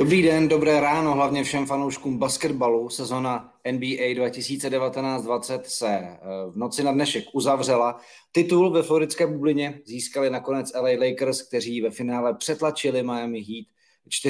[0.00, 2.88] Dobrý den, dobré ráno, hlavně všem fanouškům basketbalu.
[2.88, 6.18] Sezona NBA 2019-20 se eh,
[6.50, 8.00] v noci na dnešek uzavřela.
[8.32, 13.66] Titul ve floridské bublině získali nakonec LA Lakers, kteří ve finále přetlačili Miami Heat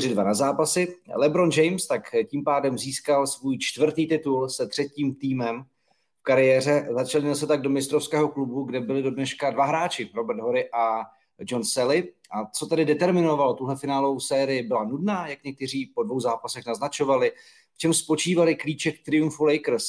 [0.05, 0.97] 4-2 na zápasy.
[1.17, 5.63] LeBron James tak tím pádem získal svůj čtvrtý titul se třetím týmem
[6.21, 6.89] v kariéře.
[6.91, 11.03] Začali se tak do mistrovského klubu, kde byli do dneška dva hráči, Robert Hory a
[11.39, 12.09] John Sally.
[12.31, 14.63] A co tedy determinovalo tuhle finálovou sérii?
[14.63, 17.33] Byla nudná, jak někteří po dvou zápasech naznačovali.
[17.75, 19.85] V čem spočívali klíček triumfu Lakers?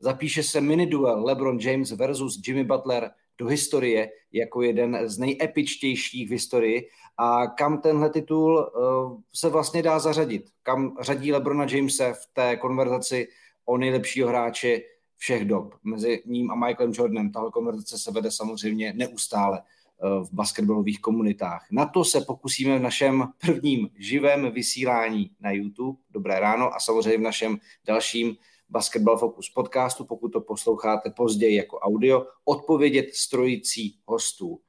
[0.00, 6.28] Zapíše se mini duel LeBron James versus Jimmy Butler do historie jako jeden z nejepičtějších
[6.28, 10.50] v historii a kam tenhle titul uh, se vlastně dá zařadit.
[10.62, 13.28] Kam řadí Lebrona Jamese v té konverzaci
[13.64, 14.80] o nejlepšího hráče
[15.16, 15.74] všech dob.
[15.84, 19.62] Mezi ním a Michaelem Jordanem tahle konverzace se vede samozřejmě neustále
[20.02, 21.66] v basketbalových komunitách.
[21.70, 25.98] Na to se pokusíme v našem prvním živém vysílání na YouTube.
[26.10, 28.36] Dobré ráno a samozřejmě v našem dalším
[28.68, 34.60] Basketball Focus podcastu, pokud to posloucháte později jako audio, odpovědět strojící hostů,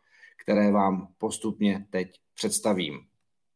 [0.43, 2.99] které vám postupně teď představím.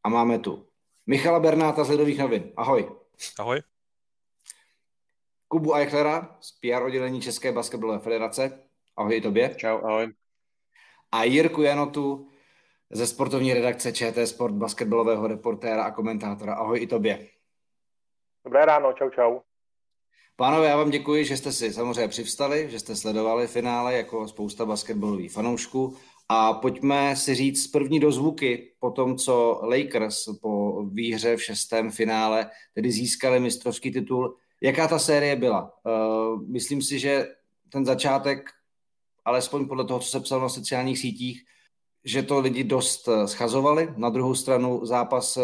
[0.03, 0.67] A máme tu
[1.07, 2.51] Michala Bernáta z Lidových novin.
[2.57, 2.89] Ahoj.
[3.39, 3.61] Ahoj.
[5.47, 8.63] Kubu Eichlera z PR oddělení České basketbalové federace.
[8.97, 9.55] Ahoj tobě.
[9.57, 10.13] Čau, ahoj
[11.11, 12.27] a Jirku Janotu
[12.91, 16.53] ze sportovní redakce ČT Sport, basketbalového reportéra a komentátora.
[16.53, 17.27] Ahoj i tobě.
[18.45, 19.39] Dobré ráno, čau, čau.
[20.35, 24.65] Pánové, já vám děkuji, že jste si samozřejmě přivstali, že jste sledovali finále jako spousta
[24.65, 25.97] basketbalových fanoušků
[26.29, 32.49] a pojďme si říct první dozvuky po tom, co Lakers po výhře v šestém finále
[32.73, 34.35] tedy získali mistrovský titul.
[34.61, 35.73] Jaká ta série byla?
[35.85, 37.27] Uh, myslím si, že
[37.71, 38.49] ten začátek
[39.29, 41.43] alespoň podle toho, co se psalo na sociálních sítích,
[42.03, 43.93] že to lidi dost eh, schazovali.
[43.97, 45.41] Na druhou stranu zápas eh,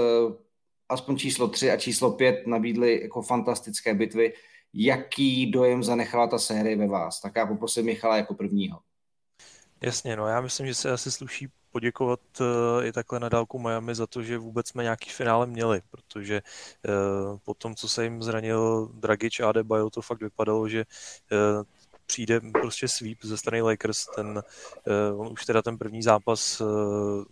[0.90, 4.34] aspoň číslo 3 a číslo 5 nabídly jako fantastické bitvy.
[4.74, 7.22] Jaký dojem zanechala ta série ve vás?
[7.22, 8.80] Tak já poprosím Michala jako prvního.
[9.82, 13.96] Jasně, no já myslím, že se asi sluší poděkovat uh, i takhle na dálku Miami
[13.96, 16.42] za to, že vůbec jsme nějaký finále měli, protože
[17.44, 20.86] po tom, co se jim zranil Dragic a Adebayo, to fakt vypadalo, že
[22.06, 24.44] přijde prostě sweep ze strany Lakers, ten,
[25.14, 27.24] uh, on už teda ten první zápas, uh,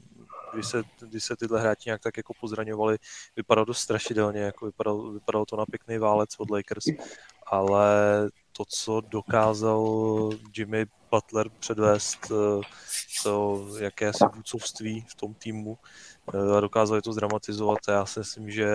[0.54, 2.98] kdy se, kdy se tyhle hráči nějak tak jako pozraňovali,
[3.36, 6.86] vypadalo to strašidelně, jako vypadalo, vypadalo to na pěkný válec od Lakers,
[7.46, 7.88] ale
[8.52, 12.62] to, co dokázal Jimmy Butler předvést, uh,
[13.24, 15.78] to jakési vůdcovství v tom týmu,
[16.58, 17.80] a dokázali to zdramatizovat.
[17.88, 18.68] Já si myslím, že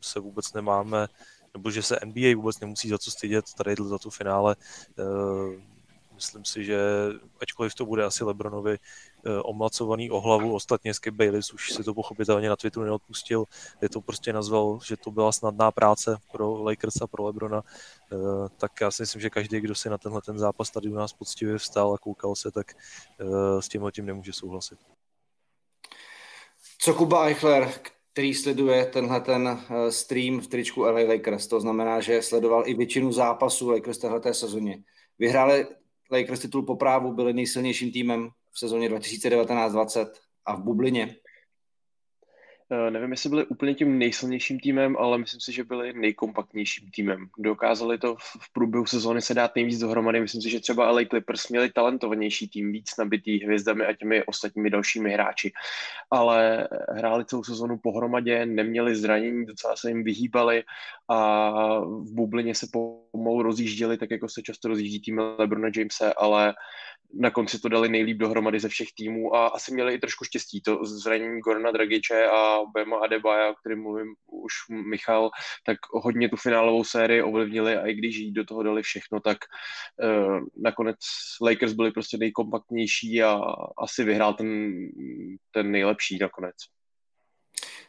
[0.00, 1.08] se vůbec nemáme
[1.56, 4.56] nebo že se NBA vůbec nemusí za co stydět tady za tu finále.
[4.98, 5.62] Eh,
[6.14, 6.78] myslím si, že
[7.40, 11.94] ačkoliv to bude asi Lebronovi eh, omlacovaný o hlavu, ostatně Skip Bayless už si to
[11.94, 13.44] pochopitelně na Twitteru neodpustil,
[13.82, 18.16] je to prostě nazval, že to byla snadná práce pro Lakers a pro Lebrona, eh,
[18.56, 21.12] tak já si myslím, že každý, kdo si na tenhle ten zápas tady u nás
[21.12, 22.76] poctivě vstal a koukal se, tak
[23.60, 24.78] s tímhle tím nemůže souhlasit.
[26.78, 27.72] Co Kuba Eichler,
[28.16, 31.46] který sleduje tenhle ten eh, stream v tričku LA Lakers.
[31.46, 34.82] To znamená, že sledoval i většinu zápasů Lakers téhleté sezóně.
[35.18, 35.66] Vyhráli
[36.10, 40.06] Lakers titul po právu, byli nejsilnějším týmem v sezóně 2019-20
[40.46, 41.16] a v bublině.
[42.70, 47.28] Eh, nevím, jestli byli úplně tím nejsilnějším týmem, ale myslím si, že byli nejkompaktnějším týmem.
[47.38, 50.20] Dokázali to v průběhu sezóny se dát nejvíc dohromady.
[50.20, 54.70] Myslím si, že třeba LA Clippers měli talentovanější tým, víc nabitý hvězdami a těmi ostatními
[54.70, 55.52] dalšími hráči.
[56.10, 60.64] Ale hráli celou sezónu pohromadě, neměli zranění, docela se jim vyhýbali
[61.08, 62.66] a v bublině se
[63.26, 66.54] pomalu rozjížděli, tak jako se často rozjíždí tým LeBrona Jamese, ale
[67.14, 70.60] na konci to dali nejlíp dohromady ze všech týmů a asi měli i trošku štěstí.
[70.62, 74.52] To zranění Gorana Dragiče a Bema Adebayo, o kterém mluvím už
[74.90, 75.30] Michal,
[75.66, 79.38] tak hodně tu finálovou sérii ovlivnili a i když jí do toho dali všechno, tak
[80.02, 80.96] uh, nakonec
[81.42, 83.40] Lakers byli prostě nejkompaktnější a
[83.78, 84.72] asi vyhrál ten,
[85.50, 86.56] ten nejlepší nakonec.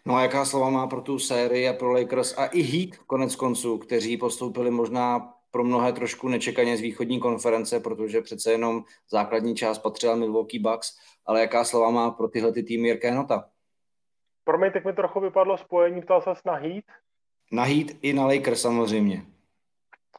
[0.07, 3.35] No a jaká slova má pro tu sérii a pro Lakers a i Heat konec
[3.35, 9.55] konců, kteří postoupili možná pro mnohé trošku nečekaně z východní konference, protože přece jenom základní
[9.55, 13.49] část patřila Milwaukee Bucks, ale jaká slova má pro tyhle ty týmy Jirka Nota?
[14.43, 16.85] Pro mě teď mi trochu vypadlo spojení, ptal se na Heat?
[17.51, 19.21] Na Heat i na Lakers samozřejmě.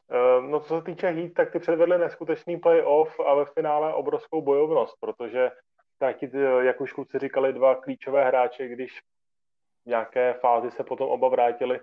[0.09, 4.41] Ehm, no co se týče Heat, tak ty předvedli neskutečný playoff a ve finále obrovskou
[4.41, 5.51] bojovnost, protože
[5.99, 6.31] taky,
[6.61, 8.99] jak už kluci říkali, dva klíčové hráče, když
[9.85, 11.79] nějaké fázi se potom oba vrátili,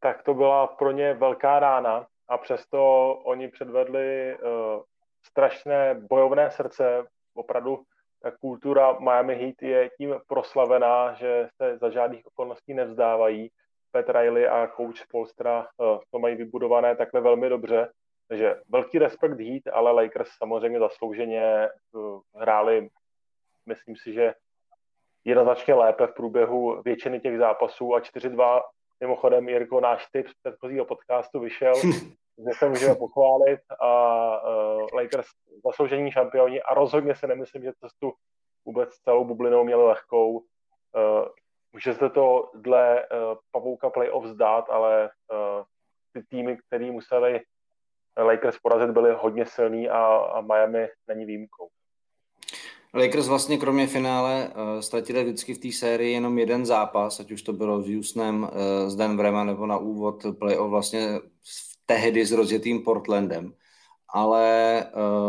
[0.00, 4.82] tak to byla pro ně velká rána a přesto oni předvedli uh,
[5.22, 7.06] strašné bojovné srdce.
[7.34, 7.82] Opravdu
[8.22, 13.50] ta kultura Miami Heat je tím proslavená, že se za žádných okolností nevzdávají
[13.92, 15.66] Pat Riley a coach Polstra
[16.10, 17.92] to mají vybudované takhle velmi dobře.
[18.28, 21.68] Takže velký respekt Heat, ale Lakers samozřejmě zaslouženě
[22.34, 22.88] hráli,
[23.66, 24.34] myslím si, že
[25.28, 28.60] jednoznačně lépe v průběhu většiny těch zápasů a 4-2
[29.00, 31.74] Mimochodem, Jirko, náš tip z předchozího podcastu vyšel,
[32.38, 33.92] že se můžeme pochválit a
[34.42, 35.26] uh, Lakers
[35.66, 38.12] zasloužení šampioni a rozhodně se nemyslím, že cestu
[38.64, 40.38] vůbec celou bublinou měli lehkou.
[40.38, 40.44] Uh,
[41.72, 45.64] může se to dle uh, pavouka playoff zdát, ale uh,
[46.12, 47.40] ty týmy, které museli
[48.16, 51.68] Lakers porazit, byly hodně silný a, a Miami není výjimkou.
[52.94, 57.42] Lakers vlastně kromě finále uh, ztratili vždycky v té sérii jenom jeden zápas, ať už
[57.42, 61.20] to bylo s Houstonem, uh, s Denverem, nebo na úvod playoff vlastně
[61.86, 63.54] tehdy s rozjetým Portlandem.
[64.08, 64.86] Ale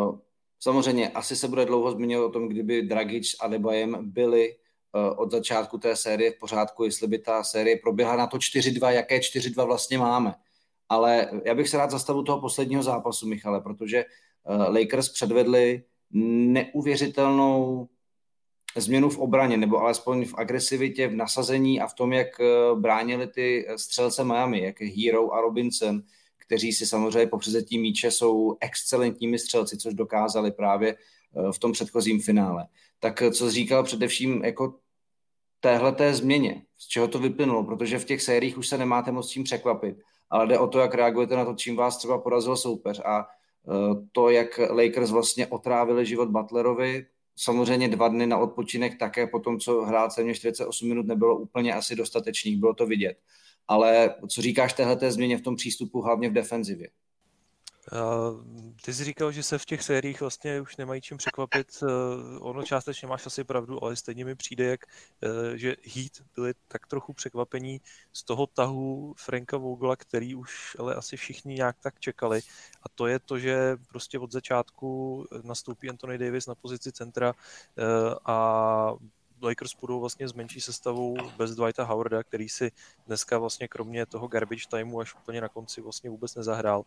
[0.08, 0.20] uh,
[0.60, 5.32] samozřejmě asi se bude dlouho zmiňovat o tom, kdyby Dragic a Debajem byli uh, od
[5.32, 9.66] začátku té série v pořádku, jestli by ta série proběhla na to 4-2, jaké 4-2
[9.66, 10.36] vlastně máme.
[10.90, 14.06] Ale já bych se rád zastavil toho posledního zápasu, Michale, protože
[14.44, 17.88] uh, Lakers předvedli neuvěřitelnou
[18.76, 22.46] změnu v obraně, nebo alespoň v agresivitě, v nasazení a v tom, jak eh,
[22.76, 26.02] bránili ty střelce Miami, jak Hero a Robinson,
[26.38, 31.72] kteří si samozřejmě po přezetí míče jsou excelentními střelci, což dokázali právě eh, v tom
[31.72, 32.68] předchozím finále.
[33.00, 34.76] Tak eh, co říkal především jako
[35.60, 39.30] téhle té změně, z čeho to vyplynulo, protože v těch sériích už se nemáte moc
[39.30, 39.98] čím překvapit,
[40.30, 43.02] ale jde o to, jak reagujete na to, čím vás třeba porazil soupeř.
[43.06, 43.39] A Eh,
[44.12, 49.60] to, jak Lakers vlastně otrávili život Butlerovi, samozřejmě dva dny na odpočinek také po tom,
[49.60, 53.18] co hrál celně 48 minut, nebylo úplně asi dostatečných, bylo to vidět.
[53.68, 56.90] Ale co říkáš téhle změně v tom přístupu, hlavně v defenzivě?
[58.82, 61.84] Ty jsi říkal, že se v těch sériích vlastně už nemají čím překvapit.
[61.84, 61.86] Eh,
[62.40, 64.86] ono částečně máš asi pravdu, ale stejně mi přijde, jak,
[65.24, 67.82] eh, že Heat byli tak trochu překvapení
[68.14, 72.42] z toho tahu Franka Vogla, který už ale asi všichni nějak tak čekali.
[72.84, 77.34] A to je to, že prostě od začátku nastoupí Anthony Davis na pozici centra
[77.78, 78.94] eh, a
[79.42, 82.72] Lakers půjdou vlastně s menší sestavou bez Dwighta Howarda, který si
[83.08, 86.84] dneska vlastně kromě toho garbage timeu až úplně na konci vlastně vůbec nezahrál.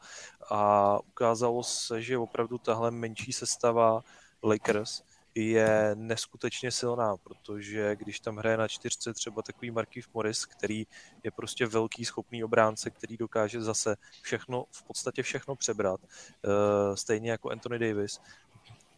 [0.51, 4.01] A ukázalo se, že opravdu tahle menší sestava
[4.43, 5.03] Lakers
[5.35, 10.87] je neskutečně silná, protože když tam hraje na čtyřce třeba takový Markif Morris, který
[11.25, 17.31] je prostě velký, schopný obránce, který dokáže zase všechno, v podstatě všechno přebrat, eh, stejně
[17.31, 18.21] jako Anthony Davis,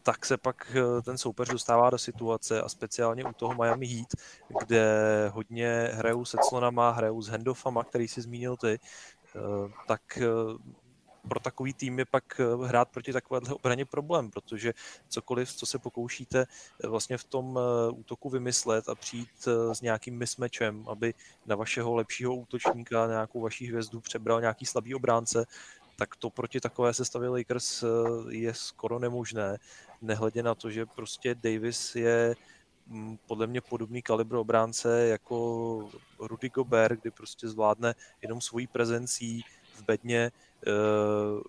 [0.05, 4.07] tak se pak eh, ten soupeř dostává do situace a speciálně u toho Miami Heat,
[4.59, 4.85] kde
[5.33, 8.79] hodně hrajou se clonama, hrajou s handoffama, který si zmínil ty,
[9.35, 9.39] eh,
[9.87, 10.27] tak eh,
[11.27, 14.73] pro takový tým je pak hrát proti takovéhle obraně problém, protože
[15.09, 16.45] cokoliv, co se pokoušíte
[16.83, 17.59] vlastně v tom
[17.93, 21.13] útoku vymyslet a přijít s nějakým mismečem, aby
[21.45, 25.45] na vašeho lepšího útočníka, nějakou vaší hvězdu přebral nějaký slabý obránce,
[25.95, 27.83] tak to proti takové sestavě Lakers
[28.29, 29.57] je skoro nemožné
[30.05, 32.35] nehledě na to, že prostě Davis je
[32.87, 39.43] mm, podle mě podobný kalibr obránce jako Rudy Gobert, kdy prostě zvládne jenom svojí prezencí
[39.73, 40.31] v bedně
[40.67, 40.71] eh,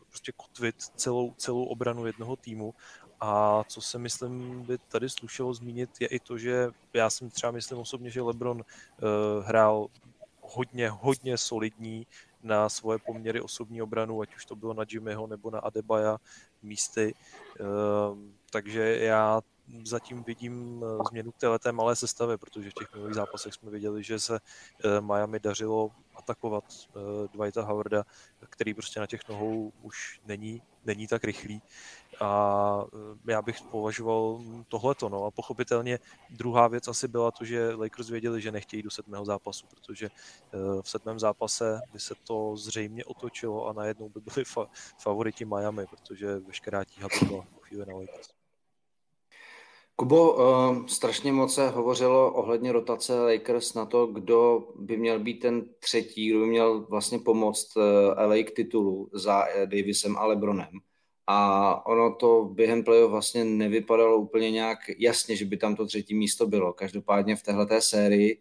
[0.08, 2.75] prostě kotvit celou, celou obranu jednoho týmu.
[3.20, 7.52] A co se myslím by tady slušelo zmínit, je i to, že já si třeba
[7.52, 9.86] myslím osobně, že LeBron uh, hrál
[10.40, 12.06] hodně, hodně solidní
[12.42, 16.18] na svoje poměry osobní obranu, ať už to bylo na Jimmyho nebo na Adebaya
[16.62, 17.14] místy.
[17.60, 18.18] Uh,
[18.50, 19.41] takže já
[19.85, 24.18] zatím vidím eh, změnu této malé sestavy, protože v těch minulých zápasech jsme viděli, že
[24.18, 24.38] se
[24.85, 28.04] eh, Miami dařilo atakovat eh, Dwighta Howarda,
[28.50, 31.62] který prostě na těch nohou už není, není tak rychlý.
[32.20, 32.85] A
[33.28, 35.08] já bych považoval tohleto.
[35.08, 35.25] No.
[35.25, 35.99] A pochopitelně
[36.30, 40.08] druhá věc asi byla to, že Lakers věděli, že nechtějí do sedmého zápasu, protože
[40.82, 44.68] v sedmém zápase by se to zřejmě otočilo a najednou by byli fa-
[44.99, 48.46] favoriti Miami, protože veškerá tíha by byla chvíli na Lakers.
[49.99, 55.41] Kubo, uh, strašně moc se hovořilo ohledně rotace Lakers na to, kdo by měl být
[55.41, 60.26] ten třetí, kdo by měl vlastně pomoct eh, LA k titulu za uh, Davisem a
[60.26, 60.69] Lebronem.
[61.26, 66.15] A ono to během playoff vlastně nevypadalo úplně nějak jasně, že by tam to třetí
[66.15, 66.73] místo bylo.
[66.73, 68.41] Každopádně v téhleté sérii,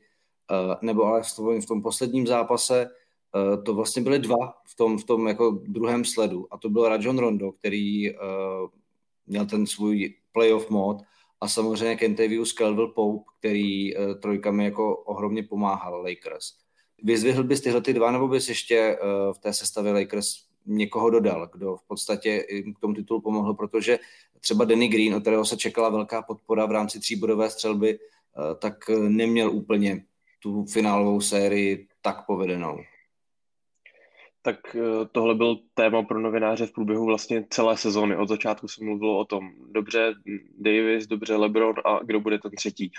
[0.81, 2.89] nebo ale v tom, v tom posledním zápase,
[3.65, 6.47] to vlastně byly dva v tom, v tom jako druhém sledu.
[6.51, 8.13] A to byl Rajon Rondo, který
[9.27, 10.97] měl ten svůj playoff mod
[11.45, 16.45] a samozřejmě Kentavius Caldwell Pope, který uh, trojkami jako ohromně pomáhal Lakers.
[17.03, 20.27] Vyzvihl bys tyhle ty dva, nebo bys ještě uh, v té sestavě Lakers
[20.65, 22.45] někoho dodal, kdo v podstatě
[22.77, 23.99] k tomu titulu pomohl, protože
[24.41, 28.89] třeba Danny Green, od kterého se čekala velká podpora v rámci tříbodové střelby, uh, tak
[28.89, 30.05] neměl úplně
[30.39, 32.77] tu finálovou sérii tak povedenou
[34.45, 34.79] tak eh,
[35.11, 38.17] tohle byl téma pro novináře v průběhu vlastně celé sezóny.
[38.17, 40.13] Od začátku se mluvilo o tom, dobře
[40.57, 42.91] Davis, dobře LeBron a kdo bude ten třetí.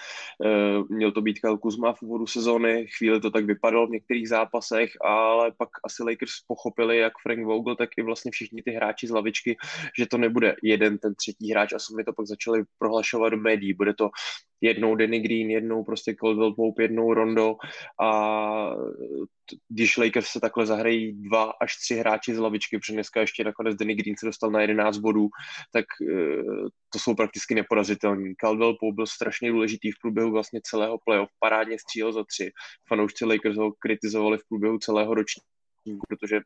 [0.44, 4.28] Eh, měl to být Kyle Kuzma v úvodu sezóny, chvíli to tak vypadalo v některých
[4.28, 9.06] zápasech, ale pak asi Lakers pochopili, jak Frank Vogel, tak i vlastně všichni ty hráči
[9.06, 9.56] z lavičky,
[9.98, 13.72] že to nebude jeden ten třetí hráč a sami to pak začali prohlašovat do médií.
[13.72, 14.10] Bude to
[14.60, 17.56] jednou Danny Green, jednou prostě Caldwell Pope, jednou Rondo
[18.00, 18.76] a
[19.68, 23.76] když Lakers se takhle zahrají dva až tři hráči z lavičky, protože dneska ještě nakonec
[23.76, 25.28] Danny Green se dostal na 11 bodů,
[25.72, 26.42] tak eh,
[26.92, 28.34] to jsou prakticky neporazitelní.
[28.36, 32.50] Caldwell Pope byl strašně důležitý v průběhu vlastně celého playoff, parádně střílel za tři.
[32.88, 36.40] Fanoušci Lakers ho kritizovali v průběhu celého ročníku, protože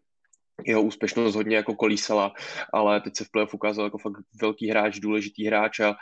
[0.67, 2.33] jeho úspěšnost hodně jako kolísala,
[2.73, 5.97] ale teď se v playoff ukázal jako fakt velký hráč, důležitý hráč a,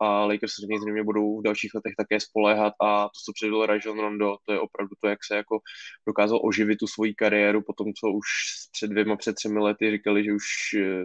[0.00, 3.66] a Lakers se něj zřejmě budou v dalších letech také spoléhat a to, co předvedl
[3.66, 5.58] Rajon Rondo, to je opravdu to, jak se jako
[6.06, 8.26] dokázal oživit tu svoji kariéru po tom, co už
[8.72, 10.44] před dvěma, před třemi lety říkali, že už
[10.78, 11.04] eh,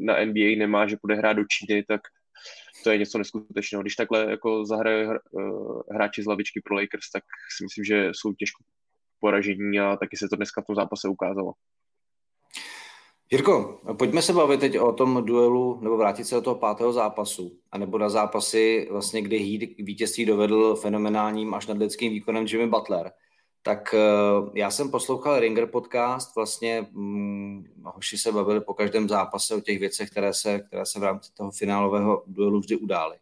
[0.00, 2.00] na NBA nemá, že bude hrát do Číny, tak
[2.84, 3.82] to je něco neskutečného.
[3.82, 5.18] Když takhle jako zahraje eh,
[5.94, 7.24] hráči z lavičky pro Lakers, tak
[7.56, 8.64] si myslím, že jsou těžko
[9.20, 11.52] poražení a taky se to dneska v tom zápase ukázalo.
[13.30, 17.58] Jirko, pojďme se bavit teď o tom duelu, nebo vrátit se do toho pátého zápasu,
[17.72, 23.12] a nebo na zápasy, vlastně, kdy Heat vítězství dovedl fenomenálním až nadlidským výkonem Jimmy Butler.
[23.62, 29.54] Tak uh, já jsem poslouchal Ringer podcast, vlastně hm, hoši se bavili po každém zápase
[29.54, 33.16] o těch věcech, které se, které se v rámci toho finálového duelu vždy udály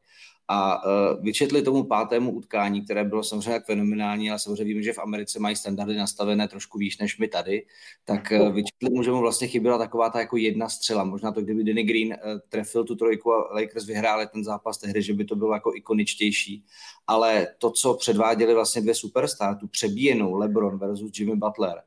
[0.49, 4.93] a uh, vyčetli tomu pátému utkání, které bylo samozřejmě jak fenomenální, ale samozřejmě víme, že
[4.93, 7.67] v Americe mají standardy nastavené trošku výš než my tady,
[8.05, 11.05] tak uh, vyčetli mu, že mu vlastně chyběla taková ta jako jedna střela.
[11.05, 12.15] Možná to, kdyby Danny Green uh,
[12.49, 16.65] trefil tu trojku a Lakers vyhráli ten zápas tehdy, že by to bylo jako ikoničtější.
[17.07, 21.83] Ale to, co předváděli vlastně dvě superstar, tu přebíjenou LeBron versus Jimmy Butler,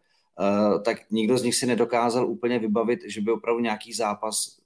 [0.85, 4.57] tak nikdo z nich si nedokázal úplně vybavit, že by opravdu nějaký zápas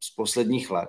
[0.00, 0.88] z posledních let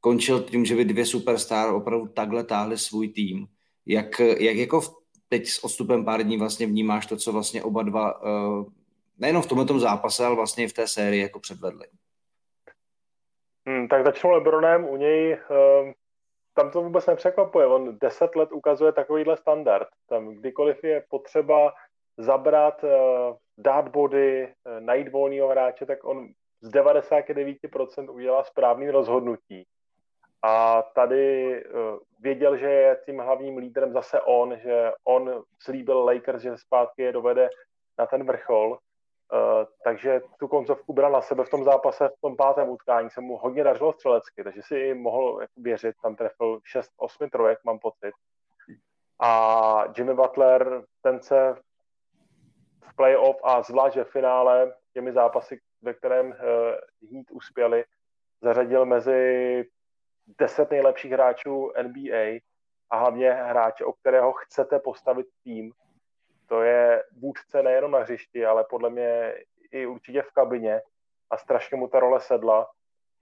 [0.00, 3.46] končil tím, že by dvě superstar opravdu takhle táhli svůj tým.
[3.86, 4.80] Jak, jak jako
[5.28, 8.64] teď s odstupem pár dní vlastně vnímáš to, co vlastně oba dva, uh,
[9.18, 11.86] nejenom v tomto zápase, ale vlastně i v té sérii jako předvedli?
[13.68, 15.92] Hmm, tak začnu Lebronem, u něj uh,
[16.54, 17.66] tam to vůbec nepřekvapuje.
[17.66, 19.88] On deset let ukazuje takovýhle standard.
[20.08, 21.72] Tam kdykoliv je potřeba
[22.16, 22.90] zabrat, uh,
[23.58, 26.28] dát body, uh, najít volného hráče, tak on
[26.60, 29.66] z 99% udělá správný rozhodnutí.
[30.42, 36.42] A tady uh, věděl, že je tím hlavním lídrem zase on, že on slíbil Lakers,
[36.42, 37.48] že zpátky je dovede
[37.98, 38.70] na ten vrchol.
[39.32, 43.20] Uh, takže tu koncovku bral na sebe v tom zápase, v tom pátém utkání se
[43.20, 46.60] mu hodně dařilo střelecky, takže si mohl jako věřit, tam trefil
[47.00, 48.12] 6-8 trojek, mám pocit.
[49.20, 51.56] A Jimmy Butler, ten se
[52.90, 56.34] v playoff a zvlášť ve finále těmi zápasy, ve kterém uh,
[57.12, 57.84] Heat uspěli,
[58.42, 59.64] zařadil mezi
[60.38, 62.40] deset nejlepších hráčů NBA
[62.90, 65.72] a hlavně hráče, o kterého chcete postavit tým.
[66.46, 69.34] To je vůdce nejenom na hřišti, ale podle mě
[69.70, 70.82] i určitě v kabině
[71.30, 72.70] a strašně mu ta role sedla.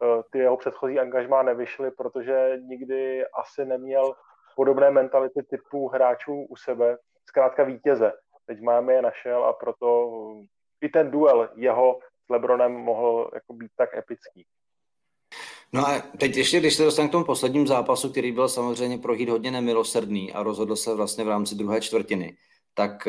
[0.02, 4.14] Eh, ty jeho předchozí angažmá nevyšly, protože nikdy asi neměl
[4.56, 6.96] podobné mentality typu hráčů u sebe,
[7.28, 8.12] zkrátka vítěze.
[8.46, 10.10] Teď máme je našel a proto
[10.80, 14.46] i ten duel jeho s Lebronem mohl jako být tak epický.
[15.72, 19.16] No a teď ještě, když se dostanu k tomu posledním zápasu, který byl samozřejmě pro
[19.16, 22.36] Heat hodně nemilosrdný a rozhodl se vlastně v rámci druhé čtvrtiny,
[22.74, 23.08] tak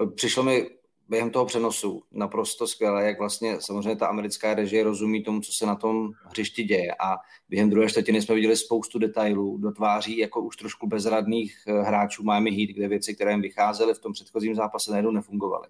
[0.00, 0.70] uh, přišlo mi
[1.08, 5.66] během toho přenosu naprosto skvěle, jak vlastně samozřejmě ta americká režie rozumí tomu, co se
[5.66, 7.16] na tom hřišti děje a
[7.48, 12.22] během druhé čtvrtiny jsme viděli spoustu detailů do tváří jako už trošku bezradných eh, hráčů
[12.22, 15.68] Miami Heat, kde věci, které jim vycházely v tom předchozím zápase najednou nefungovaly.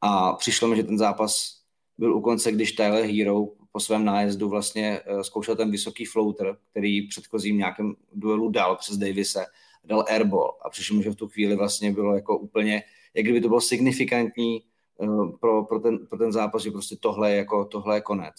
[0.00, 1.60] A přišlo mi, že ten zápas
[1.98, 6.56] byl u konce, když Tyler Hero po svém nájezdu vlastně eh, zkoušel ten vysoký floater,
[6.70, 9.46] který předchozím nějakém duelu dal přes Davise,
[9.84, 12.82] dal airball a přišlo mi, že v tu chvíli vlastně bylo jako úplně,
[13.14, 14.62] jak kdyby to bylo signifikantní
[15.02, 15.06] eh,
[15.40, 18.34] pro, pro, ten, pro ten zápas, že prostě tohle je, jako, tohle je konec.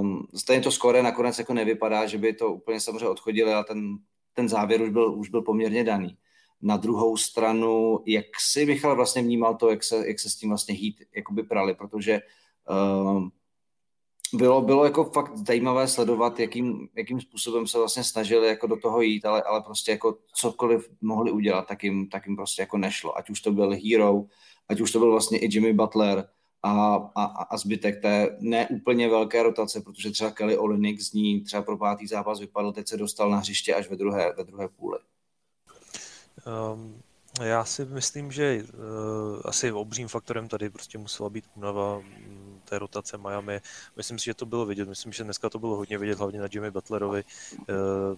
[0.00, 3.98] Um, stejně to skore nakonec jako nevypadá, že by to úplně samozřejmě odchodili, ale ten,
[4.34, 6.16] ten závěr už byl, už byl poměrně daný.
[6.62, 10.48] Na druhou stranu, jak si Michal vlastně vnímal to, jak se, jak se s tím
[10.48, 12.20] vlastně hít jakoby prali, protože
[12.68, 13.32] um,
[14.32, 19.00] bylo, bylo jako fakt zajímavé sledovat, jakým, jakým způsobem se vlastně snažili jako do toho
[19.00, 23.18] jít, ale, ale prostě jako cokoliv mohli udělat, tak jim, tak jim prostě jako nešlo.
[23.18, 24.24] Ať už to byl Hero,
[24.68, 26.28] ať už to byl vlastně i Jimmy Butler
[26.62, 31.62] a, a, a zbytek té neúplně velké rotace, protože třeba Kelly Olenek z ní třeba
[31.62, 34.98] pro pátý zápas vypadl, teď se dostal na hřiště až ve druhé, ve druhé půli.
[36.74, 37.02] Um,
[37.42, 42.02] Já si myslím, že uh, asi obřím faktorem tady prostě musela být únava
[42.70, 43.60] té rotace Miami.
[43.96, 44.88] Myslím si, že to bylo vidět.
[44.88, 47.24] Myslím, že dneska to bylo hodně vidět, hlavně na Jimmy Butlerovi.
[47.58, 48.16] Uh,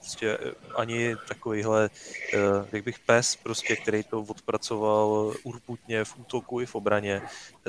[0.00, 0.38] prostě
[0.76, 1.90] ani takovýhle,
[2.34, 7.22] uh, jak bych pes, prostě, který to odpracoval urputně v útoku i v obraně,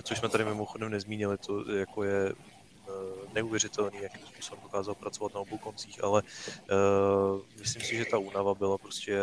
[0.03, 2.33] což jsme tady mimochodem nezmínili, to jako je
[3.33, 8.55] neuvěřitelný, jakým způsobem dokázal pracovat na obou koncích, ale uh, myslím si, že ta únava
[8.55, 9.19] byla prostě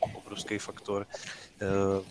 [0.00, 1.06] obrovský faktor.
[1.62, 2.04] Uh,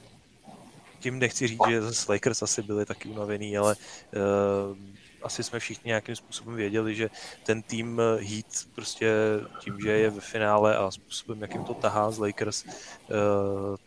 [0.99, 4.77] tím nechci říct, že z Lakers asi byli taky unavený, ale uh,
[5.21, 7.09] asi jsme všichni nějakým způsobem věděli, že
[7.43, 9.13] ten tým Heat prostě
[9.59, 12.71] tím, že je ve finále a způsobem, jakým to tahá z Lakers, uh,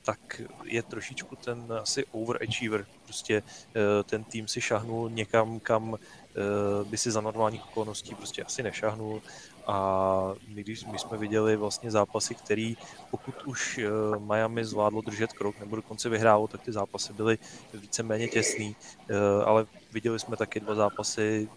[0.03, 2.87] tak je trošičku ten asi overachiever.
[3.05, 5.97] Prostě uh, ten tým si šahnul někam, kam
[6.37, 9.23] Eh, by si za normálních okolností prostě asi nešahnul
[9.67, 12.77] a my, když my jsme viděli vlastně zápasy, který
[13.11, 17.39] pokud už eh, Miami zvládlo držet krok nebo dokonce vyhrálo, tak ty zápasy byly
[17.75, 18.77] víceméně těsný,
[19.11, 21.49] eh, ale viděli jsme taky dva zápasy,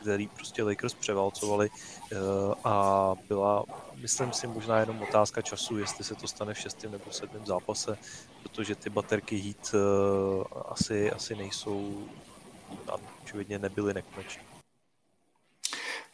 [0.00, 1.70] který prostě Lakers převálcovali
[2.64, 3.64] a byla,
[3.94, 7.98] myslím si, možná jenom otázka času, jestli se to stane v šestém nebo sedmém zápase,
[8.42, 9.74] protože ty baterky Heat
[10.68, 12.06] asi, asi nejsou
[12.86, 14.49] tam očividně nebyly nekonečné.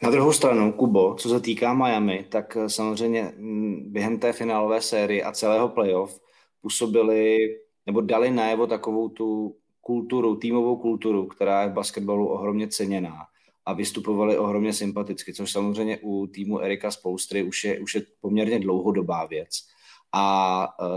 [0.03, 4.81] Na druhou stranu, Kubo, co se týká Miami, tak eh, samozřejmě mm, během té finálové
[4.81, 6.19] série a celého playoff
[6.61, 7.37] působili
[7.85, 13.17] nebo dali najevo takovou tu kulturu, týmovou kulturu, která je v basketbalu ohromně ceněná
[13.65, 18.59] a vystupovali ohromně sympaticky, což samozřejmě u týmu Erika Spoustry už je, už je poměrně
[18.59, 19.49] dlouhodobá věc.
[20.13, 20.87] A uh,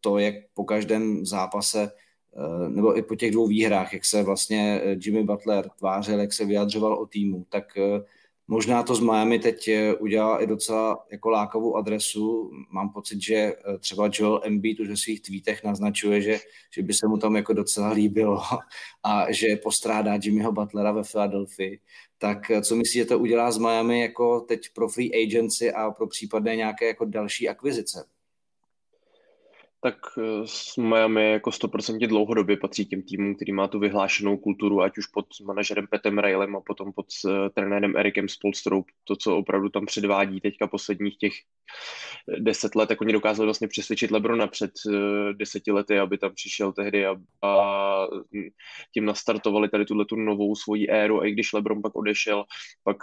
[0.00, 1.90] to, jak po každém zápase
[2.36, 6.32] Eh, nebo i po těch dvou výhrách, jak se vlastně eh, Jimmy Butler tvářil, jak
[6.32, 8.02] se vyjadřoval o týmu, tak eh,
[8.50, 12.50] možná to z Miami teď udělá i docela jako lákavou adresu.
[12.70, 16.38] Mám pocit, že třeba Joel Embiid už ve svých tweetech naznačuje, že,
[16.74, 18.42] že by se mu tam jako docela líbilo
[19.02, 21.80] a že postrádá Jimmyho Butlera ve Philadelphii.
[22.18, 26.06] Tak co myslíte, že to udělá z Miami jako teď pro free agency a pro
[26.06, 28.04] případné nějaké jako další akvizice?
[29.82, 34.82] Tak eh, s Miami jako 100% dlouhodobě patří těm týmům, který má tu vyhlášenou kulturu,
[34.82, 38.84] ať už pod manažerem Petem Railem a potom pod uh, trenérem Erikem Spolstrou.
[39.04, 41.32] To, co opravdu tam předvádí teďka posledních těch
[42.38, 44.70] deset let, tak oni dokázali vlastně přesvědčit Lebrona před
[45.32, 48.06] deseti lety, aby tam přišel tehdy a, a
[48.94, 52.44] tím nastartovali tady tuhle tu novou svoji éru a i když Lebron pak odešel,
[52.84, 52.96] pak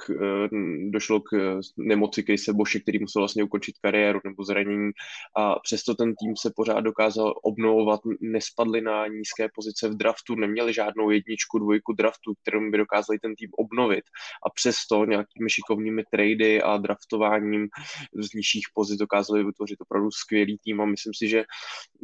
[0.89, 4.91] došlo k nemoci Kejse Boše, který musel vlastně ukončit kariéru nebo zranění
[5.37, 10.35] a přesto ten tým se pořád pořád dokázal obnovovat, nespadli na nízké pozice v draftu,
[10.35, 14.03] neměli žádnou jedničku, dvojku draftu, kterou by dokázali ten tým obnovit
[14.45, 17.67] a přesto nějakými šikovnými trady a draftováním
[18.15, 21.43] z nižších pozic dokázali vytvořit opravdu skvělý tým a myslím si, že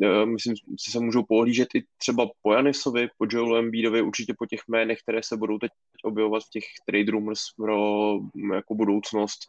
[0.04, 4.46] eh, myslím si se můžou pohlížet i třeba po Janisovi, po Joelu Embiidovi, určitě po
[4.46, 5.72] těch jménech, které se budou teď
[6.04, 7.78] objevovat v těch trade rumors pro
[8.36, 9.40] mm, jako budoucnost,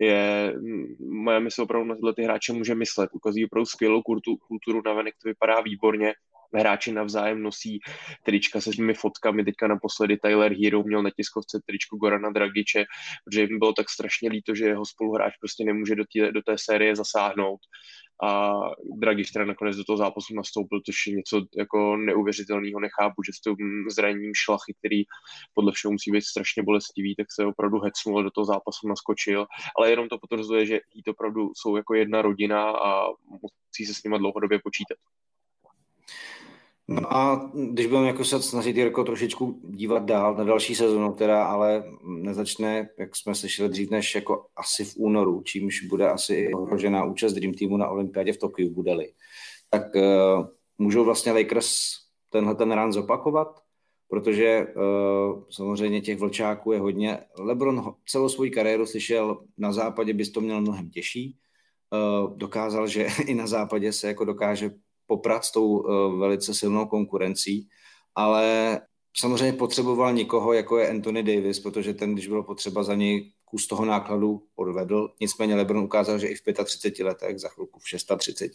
[0.00, 0.54] je
[1.00, 3.10] Miami se opravdu na tyhle ty hráče může myslet.
[3.12, 6.14] Ukazují opravdu skvělou kulturu, kulturu navenek, to vypadá výborně.
[6.54, 7.80] Hráči navzájem nosí
[8.24, 9.44] trička se svými fotkami.
[9.44, 12.84] Teďka naposledy Tyler Hero měl na tiskovce tričku Gorana Dragiče,
[13.24, 16.56] protože jim bylo tak strašně líto, že jeho spoluhráč prostě nemůže do, tě, do té
[16.58, 17.60] série zasáhnout
[18.22, 18.60] a
[18.96, 23.40] Dragič teda nakonec do toho zápasu nastoupil, což je něco jako neuvěřitelného, nechápu, že s
[23.40, 23.56] tím
[23.90, 25.02] zraněním šlachy, který
[25.54, 29.46] podle všeho musí být strašně bolestivý, tak se opravdu hecnul do toho zápasu naskočil,
[29.78, 33.06] ale jenom to potvrzuje, že jí to opravdu jsou jako jedna rodina a
[33.42, 34.98] musí se s nimi dlouhodobě počítat.
[36.90, 41.44] No a když budeme jako se snažit Jirko trošičku dívat dál na další sezonu, která
[41.44, 47.04] ale nezačne, jak jsme slyšeli dřív, než jako asi v únoru, čímž bude asi ohrožená
[47.04, 49.12] účast Dream Teamu na olympiádě v Tokiu, bude-li.
[49.70, 50.46] Tak uh,
[50.78, 51.72] můžou vlastně Lakers
[52.30, 53.60] tenhle ten rán zopakovat,
[54.08, 57.18] protože uh, samozřejmě těch vlčáků je hodně.
[57.38, 61.36] LeBron celou svou kariéru slyšel, na západě bys to měl mnohem těžší.
[61.92, 64.70] Uh, dokázal, že i na západě se jako dokáže
[65.10, 67.68] poprat s tou uh, velice silnou konkurencí,
[68.14, 68.44] ale
[69.16, 73.66] samozřejmě potřeboval někoho, jako je Anthony Davis, protože ten, když bylo potřeba za něj kus
[73.66, 75.08] toho nákladu odvedl.
[75.20, 78.52] Nicméně LeBron ukázal, že i v 35 letech, za chvilku v 630,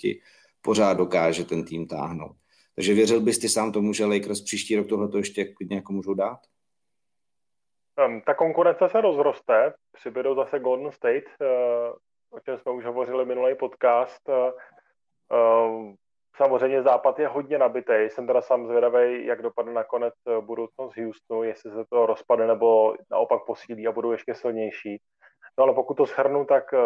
[0.61, 2.37] pořád dokáže ten tým táhnout.
[2.75, 6.13] Takže věřil bys ty sám tomu, že Lakers příští rok tohle ještě klidně jako můžou
[6.13, 6.39] dát?
[8.25, 11.47] Ta konkurence se rozroste, přibydou zase Golden State, uh,
[12.31, 14.29] o čem jsme už hovořili minulý podcast.
[16.37, 17.93] Samozřejmě západ je hodně nabitý.
[17.93, 22.95] Jsem teda sám zvědavý, jak dopadne nakonec eh, budoucnost Houstonu, jestli se to rozpadne nebo
[23.11, 25.01] naopak posílí a budou ještě silnější.
[25.57, 26.79] No ale pokud to shrnu, tak uh,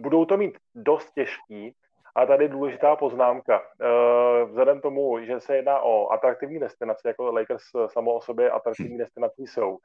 [0.00, 1.74] budou to mít dost těžký
[2.14, 3.62] A tady důležitá poznámka.
[3.80, 8.98] Eh, vzhledem tomu, že se jedná o atraktivní destinace, jako Lakers samo o sobě atraktivní
[8.98, 9.78] destinací jsou,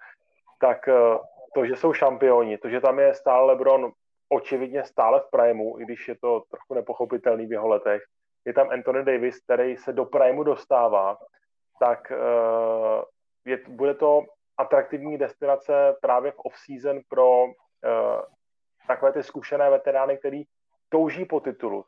[0.60, 0.94] tak eh,
[1.56, 3.92] to, že jsou šampioni, to, že tam je stále LeBron
[4.30, 8.02] očividně stále v primu, i když je to trochu nepochopitelný v jeho letech,
[8.46, 11.18] je tam Anthony Davis, který se do primu dostává,
[11.80, 13.02] tak uh,
[13.46, 14.24] je, bude to
[14.58, 17.52] atraktivní destinace právě v off-season pro uh,
[18.88, 20.44] takové ty zkušené veterány, který
[20.90, 21.86] touží po titulu,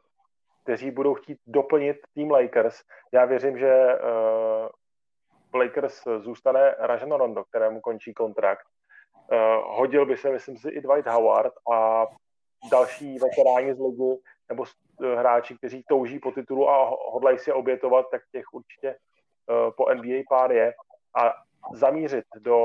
[0.63, 2.81] kteří budou chtít doplnit tým Lakers.
[3.11, 8.65] Já věřím, že uh, Lakers zůstane Rajon Rondo, kterému končí kontrakt.
[9.31, 12.07] Uh, hodil by se, myslím si, i Dwight Howard a
[12.71, 14.21] další veteráni z ligy
[14.53, 18.95] nebo uh, hráči, kteří touží po titulu a hodlají si obětovat, tak těch určitě
[19.49, 20.73] uh, po NBA pár je.
[21.17, 21.33] A
[21.73, 22.57] zamířit do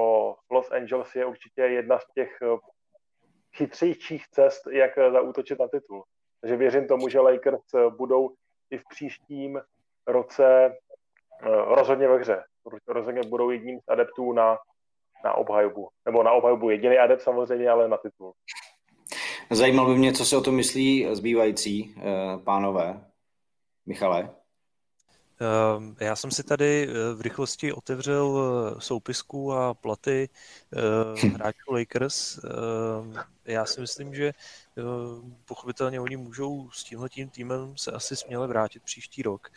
[0.51, 2.59] Los Angeles je určitě jedna z těch uh,
[3.57, 6.05] chytřejších cest, jak zaútočit na titul.
[6.41, 7.65] Takže věřím tomu, že Lakers
[7.97, 8.31] budou
[8.71, 9.61] i v příštím
[10.07, 10.77] roce
[11.67, 12.45] rozhodně ve hře.
[12.89, 14.59] Rozhodně budou jedním z adeptů na,
[15.25, 15.89] na obhajobu.
[16.07, 18.33] Nebo na obhajobu jediný adept samozřejmě, ale na titul.
[19.51, 22.03] Zajímalo by mě, co si o tom myslí zbývající eh,
[22.45, 23.05] pánové.
[23.87, 24.31] Michale?
[25.41, 30.29] Ehm, já jsem si tady eh, v rychlosti otevřel eh, soupisku a platy
[31.35, 32.39] hráčů Lakers.
[32.39, 34.33] Ehm, já si myslím, že
[35.45, 39.49] pochopitelně oni můžou s tímhle tím týmem se asi směle vrátit příští rok.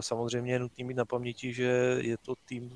[0.00, 2.70] Samozřejmě je nutný mít na paměti, že je to tým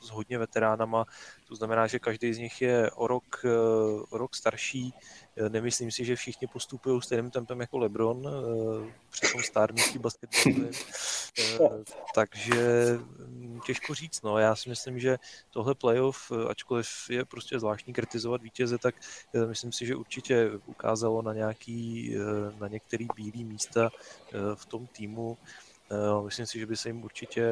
[0.00, 1.06] s hodně veteránama,
[1.50, 3.48] to znamená, že každý z nich je o rok, eh,
[4.10, 4.94] o rok starší.
[5.36, 10.70] Eh, nemyslím si, že všichni postupují stejným tempem jako LeBron eh, při tom stárnutí basketbalu.
[12.14, 14.22] Takže hm, těžko říct.
[14.22, 14.38] No.
[14.38, 15.18] Já si myslím, že
[15.50, 18.94] tohle playoff, ačkoliv je prostě zvláštní kritizovat vítěze, tak
[19.46, 22.14] myslím si, že určitě ukázalo na nějaký,
[22.58, 23.90] na některý bílý místa
[24.54, 25.38] v tom týmu.
[26.24, 27.50] Myslím si, že by se jim určitě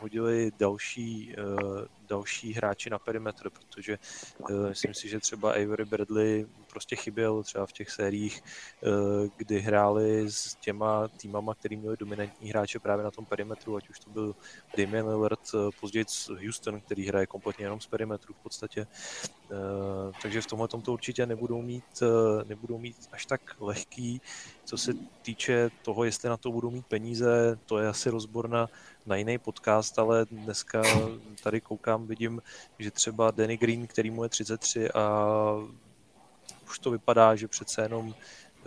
[0.00, 3.98] hodili další, uh, další hráči na perimetr, protože
[4.38, 8.42] uh, myslím si, že třeba Avery Bradley prostě chyběl třeba v těch sériích,
[8.82, 13.88] uh, kdy hráli s těma týmama, který měli dominantní hráče právě na tom perimetru, ať
[13.88, 14.34] už to byl
[14.76, 15.40] Damian Lillard,
[15.80, 16.04] později
[16.44, 18.86] Houston, který hraje kompletně jenom z perimetru v podstatě.
[19.50, 24.20] Uh, takže v tomhle to určitě nebudou mít, uh, nebudou mít až tak lehký.
[24.64, 24.92] Co se
[25.22, 28.68] týče toho, jestli na to budou mít peníze, to je asi rozbor na
[29.08, 30.82] na jiný podcast, ale dneska
[31.42, 32.42] tady koukám, vidím,
[32.78, 35.32] že třeba Danny Green, který mu je 33 a
[36.70, 38.14] už to vypadá, že přece jenom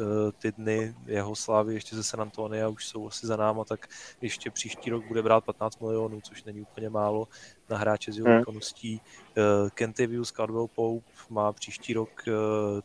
[0.01, 3.89] Eh, ty dny jeho slávy ještě ze San Antonia už jsou asi za náma, tak
[4.21, 7.27] ještě příští rok bude brát 15 milionů, což není úplně málo
[7.69, 8.37] na hráče z jeho hmm.
[8.37, 9.01] výkonností.
[9.35, 9.69] Hmm.
[9.69, 12.31] Kentavius Caldwell Pope má příští rok eh,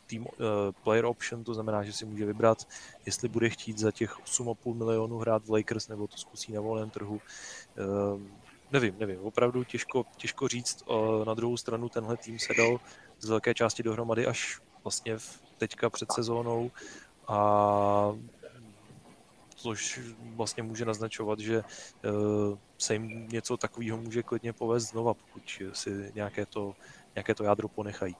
[0.05, 0.25] team
[0.83, 2.67] player option, to znamená, že si může vybrat,
[3.05, 6.89] jestli bude chtít za těch 8,5 milionů hrát v Lakers, nebo to zkusí na volném
[6.89, 7.21] trhu.
[8.71, 10.83] Nevím, nevím, opravdu těžko, těžko říct.
[11.25, 12.79] Na druhou stranu tenhle tým se dal
[13.19, 16.71] z velké části dohromady až vlastně v teďka před sezónou
[17.27, 18.17] a
[19.55, 22.09] což vlastně může naznačovat, že eh,
[22.77, 26.75] se jim něco takového může klidně povést znova, pokud si nějaké to,
[27.15, 28.15] nějaké to jádro ponechají.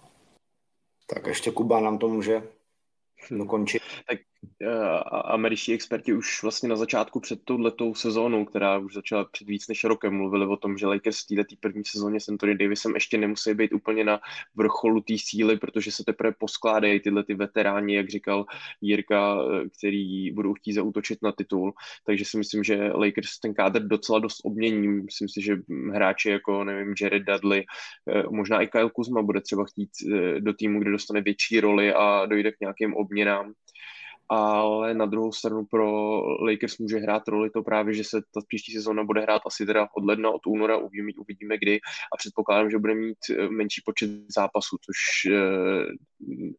[1.07, 2.43] Tak ještě Kuba nám to může
[3.31, 3.81] dokončit.
[4.07, 4.19] Tak
[5.25, 9.83] američtí experti už vlastně na začátku před touhletou sezónou, která už začala před víc než
[9.83, 13.53] rokem, mluvili o tom, že Lakers v této první sezóně s Anthony Davisem ještě nemusí
[13.53, 14.19] být úplně na
[14.55, 18.45] vrcholu té síly, protože se teprve poskládají tyhle ty veteráni, jak říkal
[18.81, 21.73] Jirka, eh, který budou chtít zautočit na titul.
[22.05, 24.87] Takže si myslím, že Lakers ten kádr docela dost obmění.
[24.87, 25.57] Myslím si, že
[25.93, 27.65] hráči jako, nevím, Jared Dudley,
[28.09, 29.89] eh, možná i Kyle Kuzma bude třeba chtít
[30.39, 33.53] do týmu, kde dostane větší roli a dojde k nějakým obměnám
[34.29, 38.73] ale na druhou stranu pro Lakers může hrát roli to právě, že se ta příští
[38.73, 41.79] sezóna bude hrát asi teda od ledna, od února, uvidíme, uvidíme kdy.
[42.13, 45.37] A předpokládám, že bude mít eh, menší počet zápasů, což uh,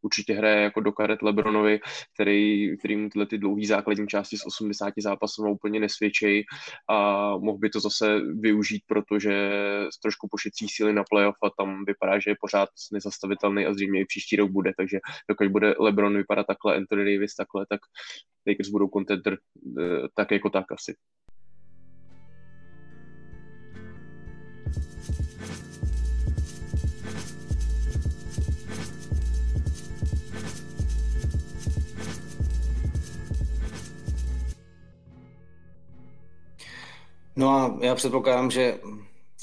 [0.03, 1.81] určitě hraje jako do karet Lebronovi,
[2.15, 6.45] který, který mu tyhle ty dlouhé základní části z 80 zápasů úplně nesvědčí
[6.91, 9.51] a mohl by to zase využít, protože
[10.03, 14.05] trošku pošetří síly na playoff a tam vypadá, že je pořád nezastavitelný a zřejmě i
[14.05, 17.81] příští rok bude, takže dokud bude Lebron vypadat takhle, Anthony Davis takhle, takhle, tak
[18.47, 19.39] Lakers budou contender
[19.81, 20.95] eh, tak jako tak asi.
[37.39, 38.79] No a já předpokládám, že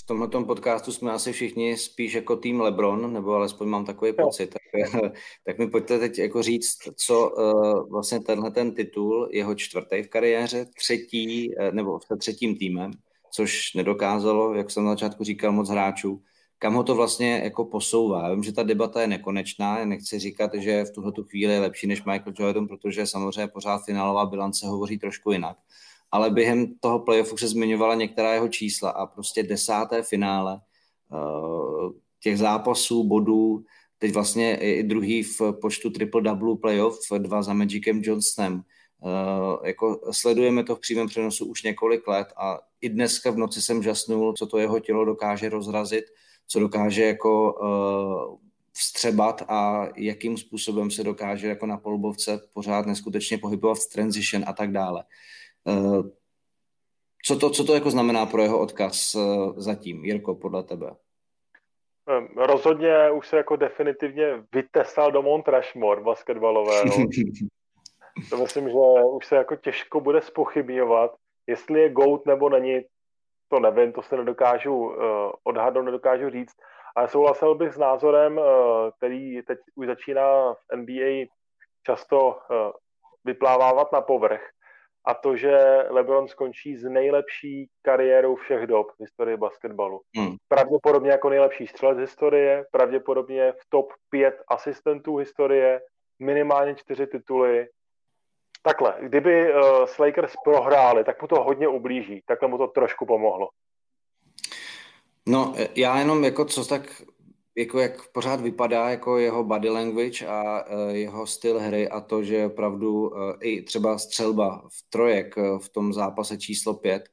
[0.06, 4.54] v tomhle podcastu jsme asi všichni spíš jako tým LeBron, nebo alespoň mám takový pocit.
[4.54, 5.02] Tak,
[5.46, 10.10] tak mi pojďte teď jako říct, co uh, vlastně tenhle ten titul, jeho čtvrtý v
[10.10, 12.92] kariéře, třetí, uh, nebo se třetím týmem,
[13.32, 16.22] což nedokázalo, jak jsem na začátku říkal, moc hráčů,
[16.60, 18.24] kam ho to vlastně jako posouvá.
[18.24, 21.60] Já vím, že ta debata je nekonečná, já nechci říkat, že v tuhle chvíli je
[21.60, 25.58] lepší než Michael Jordan, protože samozřejmě pořád finálová bilance hovoří trošku jinak
[26.16, 30.60] ale během toho playoffu se zmiňovala některá jeho čísla a prostě desáté finále
[31.12, 31.92] uh,
[32.24, 33.64] těch zápasů, bodů,
[33.98, 38.54] teď vlastně i druhý v počtu triple-double playoff, dva za Magicem Johnsonem.
[38.54, 43.62] Uh, jako sledujeme to v přímém přenosu už několik let a i dneska v noci
[43.62, 46.06] jsem žasnul, co to jeho tělo dokáže rozrazit,
[46.48, 48.38] co dokáže jako uh,
[48.74, 54.54] vstřebat a jakým způsobem se dokáže jako na polbovce pořád neskutečně pohybovat v transition a
[54.54, 55.04] tak dále.
[55.68, 56.04] Eh,
[57.26, 59.20] co to, co to jako znamená pro jeho odkaz eh,
[59.56, 60.96] zatím, Jirko, podle tebe?
[62.36, 66.96] Rozhodně už se jako definitivně vytesal do Mount Rushmore basketbalového.
[68.30, 68.76] to myslím, že
[69.12, 71.16] už se jako těžko bude spochybňovat.
[71.48, 72.82] Jestli je GOAT nebo není,
[73.48, 74.94] to nevím, to se nedokážu uh,
[75.44, 76.56] odhadnout, nedokážu říct.
[76.96, 78.46] Ale souhlasil bych s názorem, uh,
[78.98, 81.26] který teď už začíná v NBA
[81.84, 82.72] často uh,
[83.26, 84.42] vyplávávat na povrch,
[85.08, 85.58] a to, že
[85.90, 90.02] LeBron skončí s nejlepší kariérou všech dob v historii basketbalu.
[90.18, 90.36] Hmm.
[90.48, 95.82] Pravděpodobně jako nejlepší střelec historie, pravděpodobně v top 5 asistentů historie,
[96.20, 97.68] minimálně čtyři tituly.
[98.64, 103.06] Takhle, kdyby uh, s Lakers prohráli, tak mu to hodně ublíží, takhle mu to trošku
[103.06, 103.50] pomohlo.
[105.28, 106.82] No, já jenom jako co tak
[107.58, 112.24] jako jak pořád vypadá jako jeho body language a uh, jeho styl hry a to,
[112.24, 117.10] že opravdu uh, i třeba střelba v trojek uh, v tom zápase číslo pět,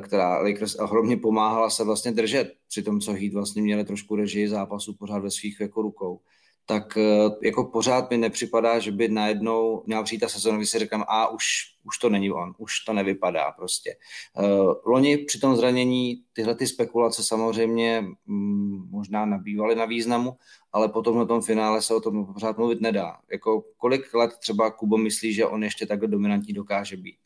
[0.00, 4.48] která Lakers ohromně pomáhala se vlastně držet, při tom, co Heat vlastně měli trošku režii
[4.48, 6.20] zápasu pořád ve svých jako rukou
[6.70, 10.78] tak eh, jako pořád mi nepřipadá, že by najednou měla přijít ta sezóna, kdy si
[10.78, 11.44] říkám, a už,
[11.84, 13.96] už to není on, už to nevypadá prostě.
[14.38, 20.36] Uh, loni při tom zranění tyhle ty spekulace samozřejmě mm, možná nabývaly na významu,
[20.72, 23.16] ale potom na tom finále se o tom pořád mluvit nedá.
[23.32, 27.18] Jako kolik let třeba Kubo myslí, že on ještě takhle dominantní dokáže být?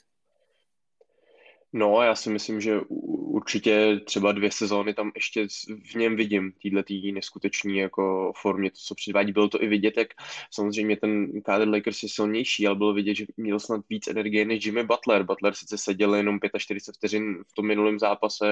[1.72, 2.80] No, já si myslím, že
[3.34, 5.46] určitě třeba dvě sezóny tam ještě
[5.92, 9.96] v něm vidím, týhle tý neskutečný jako formě, to, co předvádí, bylo to i vidět,
[9.96, 10.08] jak
[10.50, 14.66] samozřejmě ten kádr Lakers je silnější, ale bylo vidět, že měl snad víc energie než
[14.66, 15.22] Jimmy Butler.
[15.22, 18.46] Butler sice seděl jenom 45 vteřin v tom minulém zápase,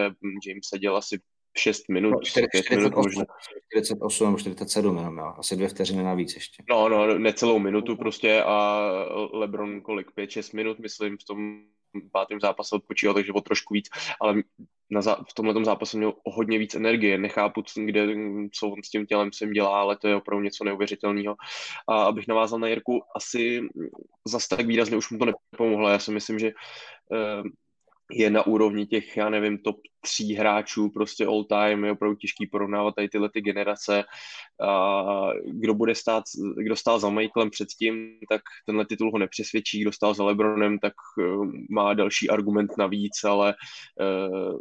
[0.46, 1.20] James seděl asi
[1.58, 3.24] 6 minut, no, 4, 48, minut možná.
[3.72, 5.34] 48 nebo 47 jenom, jo.
[5.38, 6.62] asi dvě vteřiny navíc ještě.
[6.70, 8.88] No, no, necelou minutu prostě a
[9.32, 11.62] LeBron kolik, 5-6 minut, myslím, v tom
[12.12, 13.88] pátém zápase odpočíval, takže o trošku víc,
[14.20, 14.42] ale
[14.90, 17.18] na zá- v tomhle zápase měl o hodně víc energie.
[17.18, 18.06] Nechápu, kde,
[18.52, 21.36] co on s tím tělem sem dělá, ale to je opravdu něco neuvěřitelného.
[21.88, 23.60] A abych navázal na Jirku, asi
[24.28, 25.88] zase tak výrazně už mu to nepomohlo.
[25.88, 27.42] Já si myslím, že eh,
[28.12, 32.46] je na úrovni těch, já nevím, top tří hráčů prostě all time, je opravdu těžký
[32.46, 34.04] porovnávat tady tyhle ty generace.
[34.68, 35.04] A
[35.46, 36.24] kdo bude stát,
[36.56, 40.92] kdo stál za Michaelem předtím, tak tenhle titul ho nepřesvědčí, kdo stál za Lebronem, tak
[41.18, 43.54] uh, má další argument navíc, ale
[44.00, 44.58] uh,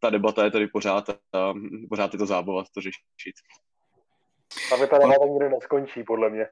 [0.00, 1.54] ta debata je tady pořád a
[1.88, 3.34] pořád je to zábava to řešit.
[4.74, 6.46] A ta debata nikdy neskončí, podle mě.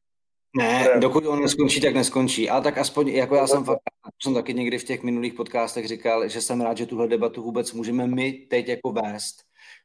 [0.56, 2.50] Ne, dokud on neskončí, tak neskončí.
[2.50, 3.80] A tak aspoň, jako já jsem fakt,
[4.22, 7.72] jsem taky někdy v těch minulých podcastech říkal, že jsem rád, že tuhle debatu vůbec
[7.72, 9.36] můžeme my teď jako vést.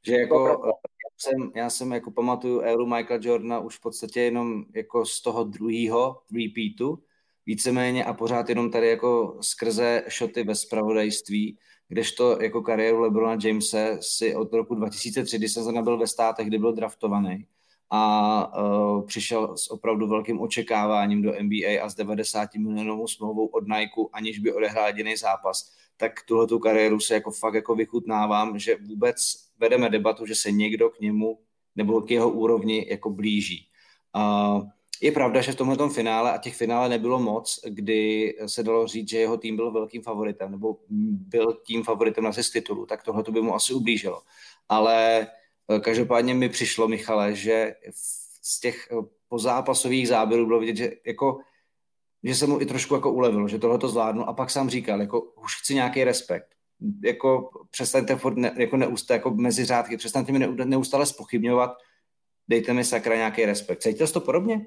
[0.06, 4.65] Že jako, já jsem, já jsem jako pamatuju éru Michael Jordana už v podstatě jenom
[4.76, 7.04] jako z toho druhého repeatu,
[7.45, 13.97] víceméně a pořád jenom tady jako skrze šoty ve spravodajství, kdežto jako kariéru LeBrona Jamese
[14.02, 17.47] si od roku 2003, kdy jsem byl ve státech, kdy byl draftovaný,
[17.95, 23.67] a uh, přišel s opravdu velkým očekáváním do NBA a s 90 milionovou smlouvou od
[23.67, 28.60] Nike, aniž by odehrál jediný zápas, tak tuhle tu kariéru se jako fakt jako vychutnávám,
[28.60, 29.15] že vůbec
[29.60, 31.39] vedeme debatu, že se někdo k němu
[31.75, 33.67] nebo k jeho úrovni jako blíží.
[34.15, 34.69] Uh,
[35.01, 39.10] je pravda, že v tomhle finále, a těch finále nebylo moc, kdy se dalo říct,
[39.10, 40.77] že jeho tým byl velkým favoritem, nebo
[41.27, 44.21] byl tím favoritem na z titulu, tak tohle by mu asi ublížilo.
[44.69, 45.27] Ale
[45.80, 47.76] každopádně mi přišlo, Michale, že
[48.41, 48.95] z těch eh,
[49.28, 51.39] pozápasových záběrů bylo vidět, že jako
[52.23, 55.02] že se mu i trošku jako ulevilo, že tohle to zvládnu a pak sám říkal,
[55.02, 56.47] jako už chci nějaký respekt.
[57.04, 61.71] Jako přestaňte furt ne, jako neustále, jako mezi řádky, přestaňte mi neustále spochybňovat,
[62.47, 63.82] dejte mi sakra nějaký respekt.
[63.82, 64.65] Cítil jsi to podobně?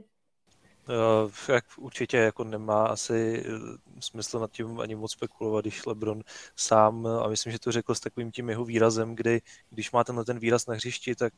[1.49, 6.23] Jak určitě jako nemá asi eh, smysl nad tím ani moc spekulovat, když LeBron
[6.57, 10.25] sám, a myslím, že to řekl s takovým tím jeho výrazem, kdy když má tenhle
[10.25, 11.33] ten výraz na hřišti, tak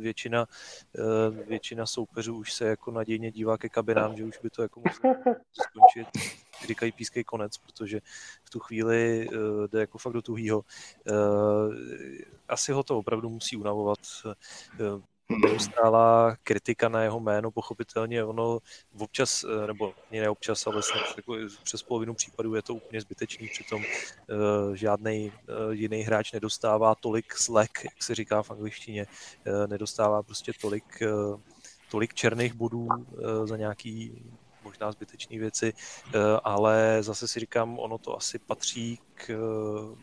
[0.00, 0.46] většina,
[1.46, 5.24] většina soupeřů už se jako nadějně dívá ke kabinám, že už by to jako mohlo
[5.52, 6.08] skončit.
[6.66, 8.00] Říkají pískej konec, protože
[8.44, 9.28] v tu chvíli
[9.66, 10.58] jde jako fakt do tuhýho.
[11.10, 11.74] Uh,
[12.48, 13.98] asi ho to opravdu musí unavovat.
[15.30, 18.58] Uh, neustálá kritika na jeho jméno, pochopitelně ono
[18.98, 23.48] občas, eh, nebo ne občas, ale snad jako přes polovinu případů je to úplně zbytečný,
[23.48, 29.06] přitom uh, žádný uh, jiný hráč nedostává tolik slack, jak se říká v angličtině,
[29.46, 31.40] uh, nedostává prostě tolik, uh,
[31.90, 34.22] tolik černých bodů uh, za nějaký
[34.64, 35.72] možná zbytečné věci,
[36.44, 39.30] ale zase si říkám, ono to asi patří k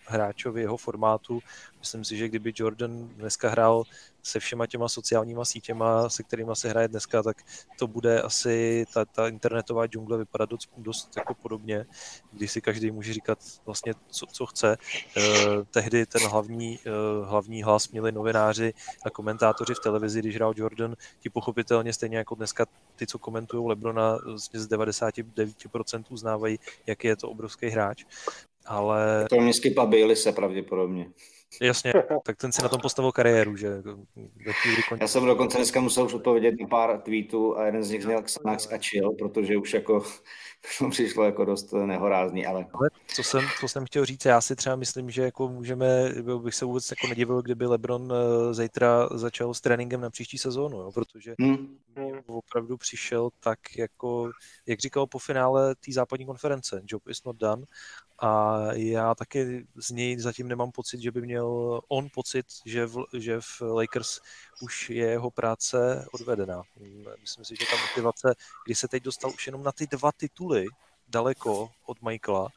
[0.06, 1.40] hráčovi jeho formátu.
[1.84, 3.84] Myslím si, že kdyby Jordan dneska hrál
[4.24, 7.38] se všema těma sociálníma sítěma, se kterými se hraje dneska, tak
[7.80, 11.86] to bude asi ta, ta internetová džungle vypadat dost, dost jako podobně,
[12.32, 14.78] kdy si každý může říkat vlastně, co, co chce.
[15.18, 15.22] Eh,
[15.72, 18.74] tehdy ten hlavní, eh, hlavní hlas měli novináři
[19.06, 22.66] a komentátoři v televizi, když hrál Jordan, ti pochopitelně stejně jako dneska
[22.96, 28.06] ty, co komentují Lebrona, z 99% uznávají, jaký je to obrovský hráč.
[28.66, 29.26] Ale...
[29.30, 31.06] To mě skypa se pravděpodobně.
[31.62, 31.94] Jasně,
[32.26, 33.68] tak ten si na tom postavil kariéru, že?
[35.02, 38.22] Já jsem dokonce dneska musel už odpovědět na pár tweetů a jeden z nich zněl
[38.22, 40.04] Xanax a chill, protože už jako
[40.80, 42.66] to přišlo jako dost nehorázný, ale...
[42.74, 46.10] ale co jsem, co jsem chtěl říct, já si třeba myslím, že jako můžeme,
[46.44, 50.78] bych se vůbec jako nedivil, kdyby LeBron eh, zítra začal s tréninkem na příští sezónu,
[50.78, 51.78] jo, protože hmm.
[52.28, 54.32] opravdu přišel tak jako,
[54.66, 57.66] jak říkal po finále té západní konference, job is not done
[58.20, 63.06] a já taky z něj zatím nemám pocit, že by měl on pocit, že v,
[63.14, 64.20] že v Lakers
[64.62, 66.62] už je jeho práce odvedená.
[67.22, 70.53] Myslím si, že ta motivace, kdy se teď dostal už jenom na ty dva tituly
[71.08, 72.48] daleko od Michaela,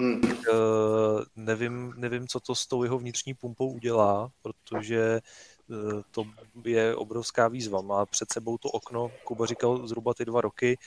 [0.00, 0.20] hmm.
[0.20, 5.20] tak, uh, nevím, nevím, co to s tou jeho vnitřní pumpou udělá, protože
[5.68, 6.24] uh, to
[6.64, 7.80] je obrovská výzva.
[7.80, 10.78] Má před sebou to okno, Kuba říkal zhruba ty dva roky,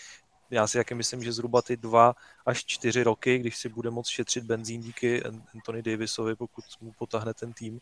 [0.49, 2.15] já si taky myslím, že zhruba ty dva
[2.45, 7.33] až čtyři roky, když si bude moct šetřit benzín díky Anthony Davisovi, pokud mu potahne
[7.33, 7.81] ten tým,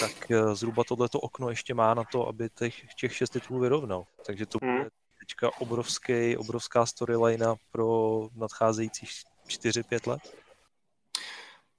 [0.00, 4.04] tak eh, zhruba tohleto okno ještě má na to, aby těch, těch šest titulů vyrovnal.
[4.26, 4.88] Takže to bude hmm.
[5.20, 9.10] Teďka obrovský, obrovská storyline pro nadcházejících
[9.48, 10.20] 4-5 let.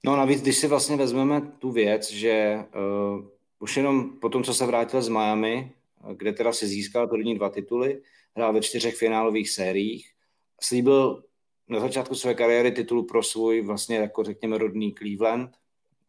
[0.04, 3.24] No navíc, když si vlastně vezmeme tu věc, že uh,
[3.58, 5.72] už jenom po tom, co se vrátil z Miami,
[6.16, 8.02] kde teda si získal první dva tituly,
[8.36, 10.12] hrál ve čtyřech finálových sériích,
[10.60, 11.24] slíbil
[11.68, 15.50] na začátku své kariéry titul pro svůj vlastně jako řekněme rodný Cleveland.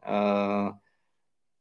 [0.07, 0.75] Uh,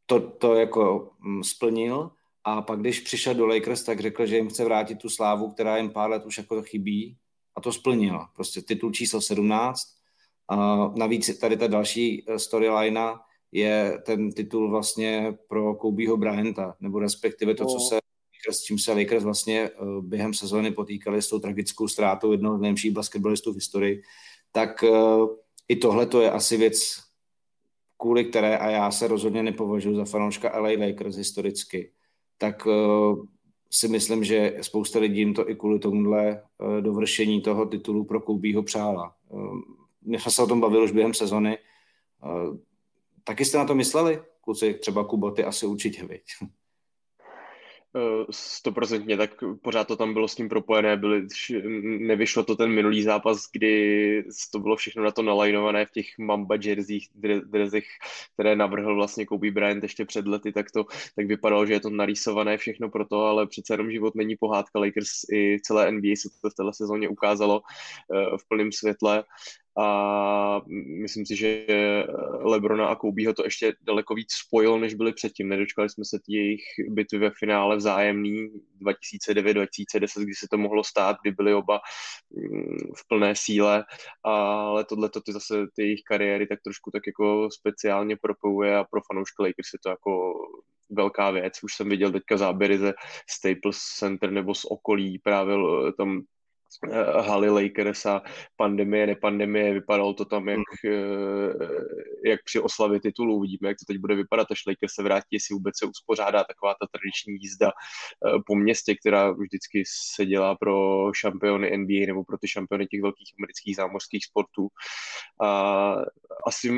[0.07, 2.11] to, to jako mm, splnil
[2.45, 5.77] a pak když přišel do Lakers, tak řekl, že jim chce vrátit tu slávu, která
[5.77, 7.17] jim pár let už jako chybí
[7.57, 8.21] a to splnil.
[8.35, 9.83] Prostě titul číslo 17.
[10.53, 13.01] Uh, navíc tady ta další eh, storyline
[13.53, 18.03] je ten titul vlastně pro Kobeho Bryanta, nebo respektive to, co se
[18.51, 22.61] s čím se Lakers vlastně eh, během sezóny potýkali s tou tragickou ztrátou jednoho z
[22.61, 24.03] nejlepších basketbalistů v historii,
[24.53, 24.91] tak eh,
[25.69, 26.99] i tohle to je asi věc,
[27.97, 31.93] kvůli které, a já se rozhodně nepovažuji za fanouška LA Lakers historicky,
[32.39, 33.15] tak eh,
[33.71, 36.43] si myslím, že spousta lidí jim to i kvůli tomuhle
[36.81, 39.15] dovršení toho titulu pro Koubího přála.
[40.03, 41.59] My jsme se o tom bavili už během sezony.
[43.25, 44.23] Taky jste na to mysleli?
[44.41, 46.23] Kluci, třeba Kuba, ty asi určitě, viď?
[48.31, 49.31] Stoprocentně, tak
[49.63, 51.27] pořád to tam bylo s tím propojené, byly,
[51.83, 56.57] nevyšlo to ten minulý zápas, kdy to bylo všechno na to nalajnované v těch Mamba
[56.63, 57.09] jersích,
[57.45, 57.85] drezech,
[58.35, 60.85] které navrhl vlastně Kobe Bryant ještě před lety, tak to
[61.17, 64.79] tak vypadalo, že je to narýsované všechno pro to, ale přece jenom život není pohádka,
[64.79, 67.63] Lakers i celé NBA se to v této sezóně ukázalo
[68.15, 69.25] eh, v plném světle
[69.79, 70.61] a
[71.03, 71.67] myslím si, že
[72.41, 75.49] Lebrona a Koubího to ještě daleko víc spojil, než byli předtím.
[75.49, 78.49] Nedočkali jsme se jejich bitvy ve finále vzájemný
[78.81, 81.81] 2009-2010, kdy se to mohlo stát, kdy byli oba
[82.31, 83.85] mm, v plné síle,
[84.23, 88.85] ale tohle to ty zase ty jejich kariéry tak trošku tak jako speciálně propojuje a
[88.85, 90.33] pro fanoušky Lakers je to jako
[90.91, 91.55] velká věc.
[91.63, 92.93] Už jsem viděl teďka záběry ze
[93.31, 95.57] Staples Center nebo z okolí, právě
[95.99, 96.42] tam Eh,
[97.21, 98.23] haly Lakers a
[98.57, 100.95] pandemie, nepandemie, vypadalo to tam jak, hmm.
[100.95, 103.37] eh, jak při oslavě titulu.
[103.37, 106.75] Uvidíme, jak to teď bude vypadat, až Lakers se vrátí, jestli vůbec se uspořádá taková
[106.81, 109.83] ta tradiční jízda eh, po městě, která vždycky
[110.15, 114.69] se dělá pro šampiony NBA nebo pro ty šampiony těch velkých amerických zámořských sportů.
[115.43, 115.95] A
[116.47, 116.71] asi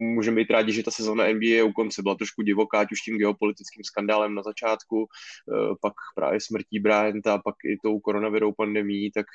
[0.00, 2.02] můžeme být rádi, že ta sezóna NBA je u konce.
[2.02, 5.06] Byla trošku divoká, ať už tím geopolitickým skandálem na začátku,
[5.82, 9.26] pak právě smrtí Bryanta, pak i tou koronavirou pandemí, tak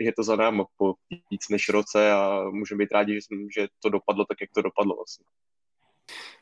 [0.00, 0.94] je to za náma po
[1.30, 3.20] víc než roce a můžeme být rádi, že,
[3.56, 5.24] že to dopadlo tak, jak to dopadlo vlastně.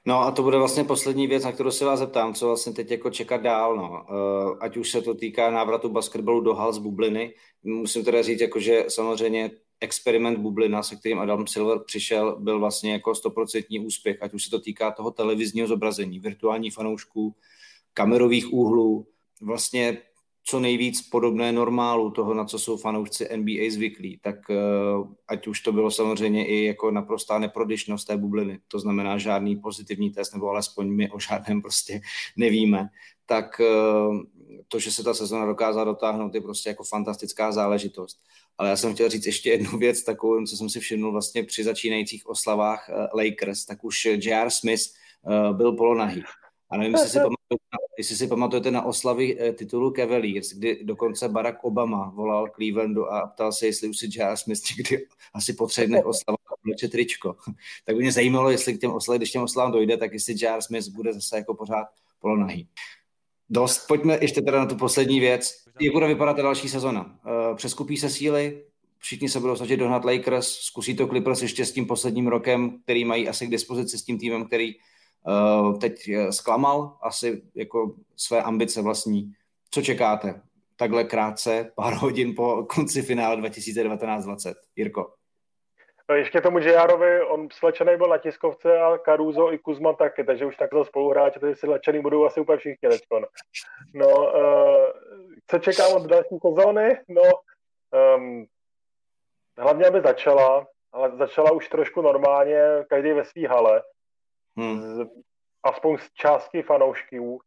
[0.06, 2.90] No a to bude vlastně poslední věc, na kterou se vás zeptám, co vlastně teď
[2.90, 4.06] jako čekat dál, no.
[4.62, 7.34] Ať už se to týká návratu basketbalu do hal z bubliny.
[7.62, 9.50] Musím teda říct, jako, že samozřejmě
[9.80, 14.50] experiment bublina, se kterým Adam Silver přišel, byl vlastně jako stoprocentní úspěch, ať už se
[14.50, 17.34] to týká toho televizního zobrazení, virtuální fanoušků,
[17.94, 19.06] kamerových úhlů,
[19.42, 19.98] vlastně
[20.49, 25.61] co nejvíc podobné normálu toho, na co jsou fanoušci NBA zvyklí, tak uh, ať už
[25.61, 30.49] to bylo samozřejmě i jako naprostá neprodyšnost té bubliny, to znamená žádný pozitivní test, nebo
[30.49, 32.01] alespoň my o žádném prostě
[32.36, 32.88] nevíme,
[33.26, 34.20] tak uh,
[34.68, 38.20] to, že se ta sezona dokázala dotáhnout, je prostě jako fantastická záležitost.
[38.59, 41.64] Ale já jsem chtěl říct ještě jednu věc, takovou, co jsem si všimnul vlastně při
[41.64, 44.51] začínajících oslavách uh, Lakers, tak už J.R.
[44.51, 44.82] Smith
[45.53, 46.22] byl polonahý.
[46.70, 51.28] A nevím, jestli si, pamatujete, jestli si pamatujete na oslavy eh, titulu Cavaliers, kdy dokonce
[51.28, 54.36] Barack Obama volal Clevelandu a ptal se, jestli už si J.R.
[54.36, 57.36] Smith někdy asi po třech dnech oslavu vleče tričko.
[57.84, 60.62] tak by mě zajímalo, jestli k těm oslavám, když těm oslavám dojde, tak jestli J.R.
[60.62, 61.86] Smith bude zase jako pořád
[62.20, 62.68] polonahý.
[63.50, 65.64] Dost, pojďme ještě teda na tu poslední věc.
[65.80, 67.18] Jak bude vypadat ta další sezona?
[67.26, 68.64] Eh, přeskupí se síly,
[68.98, 73.04] všichni se budou snažit dohnat Lakers, zkusí to Clippers ještě s tím posledním rokem, který
[73.04, 74.74] mají asi k dispozici s tím týmem, který
[75.80, 79.32] teď eh, zklamal asi jako své ambice vlastní.
[79.70, 80.42] Co čekáte?
[80.76, 84.54] Takhle krátce, pár hodin po konci finále 2019-20.
[84.76, 85.12] Jirko.
[86.08, 90.46] No ještě tomu JRovi, on slečený byl na tiskovce a Caruso i Kuzma taky, takže
[90.46, 92.88] už takhle spoluhráči, takže si lečený budou asi úplně všichni.
[93.12, 93.20] No,
[93.94, 94.90] no uh,
[95.46, 96.98] co čekám od další sezóny?
[97.08, 97.22] No,
[98.16, 98.46] um,
[99.58, 103.82] hlavně, aby začala, ale začala už trošku normálně, každý ve svý hale,
[104.57, 104.82] hmm.
[104.82, 105.09] z,
[105.62, 107.40] aspoň z části fanoušků.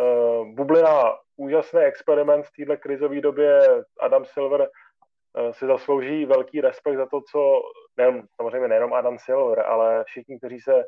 [0.00, 3.60] Uh, bublina, úžasný experiment v této krizové době.
[4.00, 7.60] Adam Silver uh, si zaslouží velký respekt za to, co
[7.96, 10.84] nejen, samozřejmě nejenom Adam Silver, ale všichni, kteří se uh,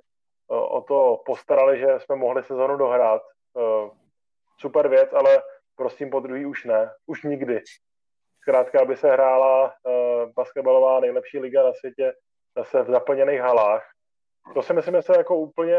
[0.77, 3.23] o to postarali, že jsme mohli sezonu dohrát.
[3.55, 3.91] Uh,
[4.61, 5.43] super věc, ale
[5.77, 7.61] prosím po druhý už ne, už nikdy.
[8.41, 12.13] Zkrátka, aby se hrála uh, basketbalová nejlepší liga na světě
[12.57, 13.91] zase v zaplněných halách,
[14.55, 15.77] to si myslím, že se jako úplně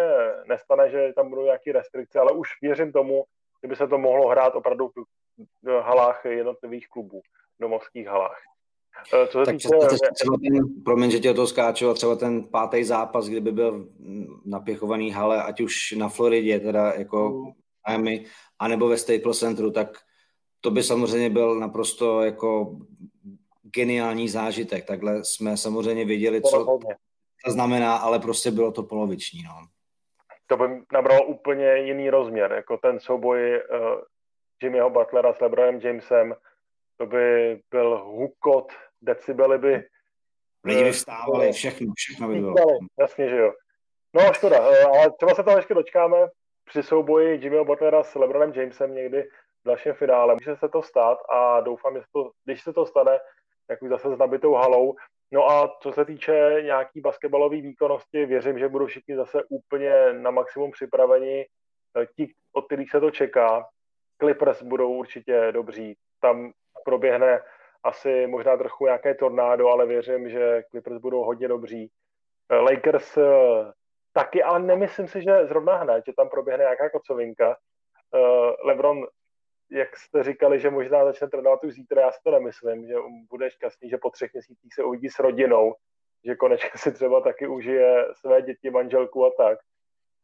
[0.48, 3.24] nestane, že tam budou nějaké restrikce, ale už věřím tomu,
[3.64, 4.92] že by se to mohlo hrát opravdu
[5.64, 7.22] v halách jednotlivých klubů,
[7.58, 8.42] v domovských halách.
[9.14, 9.70] Eh, co se tak týče...
[10.14, 13.88] třeba ten, promiň, že tě to skáču, a třeba ten pátý zápas, kdyby byl
[14.46, 17.52] napěchovaný hale, ať už na Floridě, teda jako mm.
[17.88, 18.26] Miami,
[18.60, 19.98] anebo ve Staples Centru, tak
[20.62, 22.78] to by samozřejmě byl naprosto jako
[23.62, 24.86] geniální zážitek.
[24.86, 26.80] Takhle jsme samozřejmě věděli, co,
[27.46, 29.44] to znamená, ale prostě bylo to poloviční.
[29.44, 29.68] No.
[30.48, 34.02] To by nabralo úplně jiný rozměr, jako ten souboj uh,
[34.64, 36.36] Jimmyho Butlera s LeBronem Jamesem,
[36.98, 39.84] to by byl hukot, decibely by...
[40.64, 42.56] Lidi by vstávali, všechno, všechno by bylo.
[43.00, 43.54] Jasně, že jo.
[44.14, 46.18] No škoda, uh, ale třeba se tam ještě dočkáme
[46.66, 49.24] při souboji Jimmyho Butlera s LeBronem Jamesem někdy
[49.64, 50.34] v dalším finále.
[50.34, 53.20] Může se to stát a doufám, že to, když se to stane,
[53.70, 54.96] tak už zase s nabitou halou,
[55.32, 60.32] No a co se týče nějaký basketbalové výkonnosti, věřím, že budou všichni zase úplně na
[60.32, 61.46] maximum připraveni.
[62.02, 63.68] Eh, ti, od kterých se to čeká,
[64.22, 65.98] Clippers budou určitě dobří.
[66.22, 66.52] Tam
[66.86, 67.42] proběhne
[67.84, 71.92] asi možná trochu nějaké tornádo, ale věřím, že Clippers budou hodně dobří.
[72.50, 73.24] Eh, Lakers eh,
[74.14, 77.58] taky, ale nemyslím si, že zrovna hned, že tam proběhne nějaká kocovinka.
[78.66, 79.08] LeBron
[79.72, 82.94] jak jste říkali, že možná začne trénovat už zítra, já si to nemyslím, že
[83.30, 85.76] bude šťastný, že po třech měsících se uvidí s rodinou,
[86.26, 89.60] že konečně si třeba taky užije své děti, manželku a tak.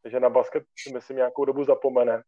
[0.01, 2.23] Takže na basket si myslím nějakou dobu zapomene.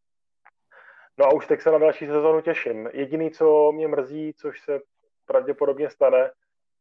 [1.18, 2.90] No a už teď se na další sezonu těším.
[2.94, 4.80] Jediný, co mě mrzí, což se
[5.26, 6.32] pravděpodobně stane,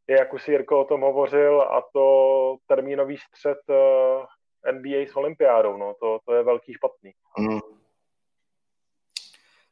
[0.08, 5.16] je, jak už si Jirko o tom hovořil, a to termínový střed eh, NBA s
[5.16, 5.76] olympiádou.
[5.76, 7.12] No, to, to je velký špatný.
[7.38, 7.60] Mm.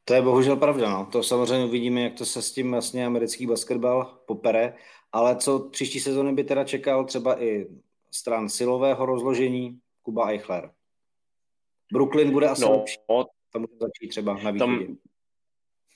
[0.05, 1.05] To je bohužel pravda, no.
[1.11, 4.73] To samozřejmě uvidíme, jak to se s tím vlastně americký basketbal popere,
[5.11, 7.67] ale co příští sezóny by teda čekal třeba i
[8.11, 10.71] stran silového rozložení Kuba Eichler.
[11.93, 12.97] Brooklyn bude asi no, lepší.
[13.53, 14.85] Tam může začít třeba na východě.
[14.85, 14.97] Tam,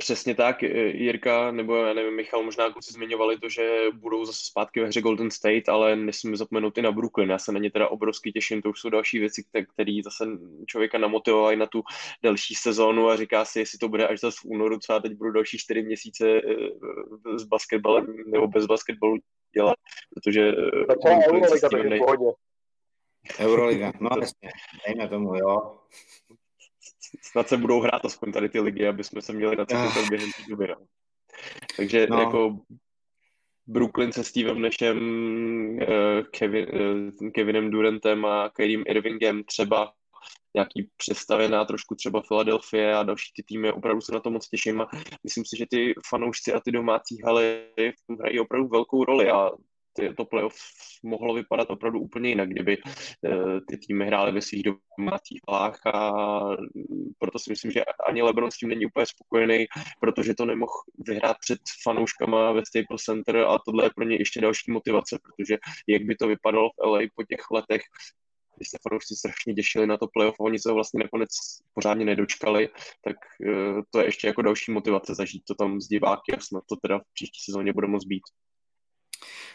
[0.01, 4.79] Přesně tak, Jirka, nebo já nevím, Michal, možná kluci zmiňovali to, že budou zase zpátky
[4.79, 7.29] ve hře Golden State, ale nesmíme zapomenout i na Brooklyn.
[7.29, 9.43] Já se na ně teda obrovsky těším, to už jsou další věci,
[9.73, 10.25] které zase
[10.65, 11.83] člověka namotivovají na tu
[12.23, 15.31] další sezónu a říká si, jestli to bude až zase v únoru, třeba teď budou
[15.31, 19.17] další čtyři měsíce eh, s basketbalem nebo bez basketbalu
[19.53, 19.75] dělat,
[20.15, 20.85] protože eh,
[23.39, 24.49] Euroliga, no jasně,
[24.87, 25.79] dejme tomu, jo
[27.21, 29.75] snad se budou hrát aspoň tady ty ligy, aby jsme se měli na co
[30.09, 30.67] během té doby.
[30.67, 30.75] No.
[31.77, 32.19] Takže no.
[32.19, 32.59] jako
[33.67, 34.99] Brooklyn se Stevem Nashem,
[35.81, 39.93] eh, Kevin, eh, Kevinem Durantem a Kyriem Irvingem třeba
[40.53, 44.81] nějaký přestavená trošku třeba Philadelphia a další ty týmy, opravdu se na to moc těším
[44.81, 44.87] a
[45.23, 47.65] myslím si, že ty fanoušci a ty domácí haly
[48.19, 49.51] hrají opravdu velkou roli a
[49.99, 50.55] ty, to playoff
[51.03, 54.63] mohlo vypadat opravdu úplně jinak, kdyby uh, ty týmy hrály ve svých
[54.97, 56.11] domácích halách a
[57.19, 59.65] proto si myslím, že ani LeBron s tím není úplně spokojený,
[59.99, 64.41] protože to nemohl vyhrát před fanouškama ve Staples Center a tohle je pro ně ještě
[64.41, 67.81] další motivace, protože jak by to vypadalo v LA po těch letech,
[68.57, 71.29] kdy se fanoušci strašně těšili na to playoff a oni se ho vlastně nakonec
[71.73, 72.69] pořádně nedočkali,
[73.03, 73.15] tak
[73.47, 76.75] uh, to je ještě jako další motivace zažít to tam s diváky a snad to
[76.75, 78.23] teda v příští sezóně bude moc být.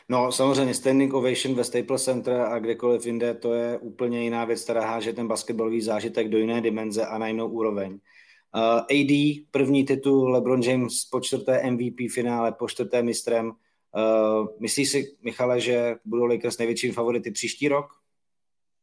[0.09, 4.65] No samozřejmě standing ovation ve Staples Center a kdekoliv jinde, to je úplně jiná věc,
[4.65, 7.93] která háže ten basketbalový zážitek do jiné dimenze a na jinou úroveň.
[7.93, 13.47] Uh, AD, první titul, LeBron James po čtvrté MVP finále, po čtvrté mistrem.
[13.49, 17.87] Uh, myslíš si, Michale, že budou Lakers největším favority příští rok?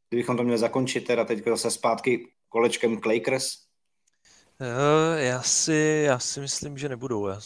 [0.10, 3.71] Kdybychom to měli zakončit, teda teď zase zpátky kolečkem k Lakers?
[4.64, 7.28] Eh, já si, já si myslím, že nebudou.
[7.28, 7.40] Já,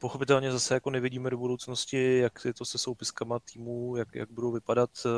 [0.00, 4.52] pochopitelně zase jako nevidíme do budoucnosti, jak je to se soupiskama týmů, jak, jak budou
[4.52, 4.90] vypadat.
[5.06, 5.08] Eh,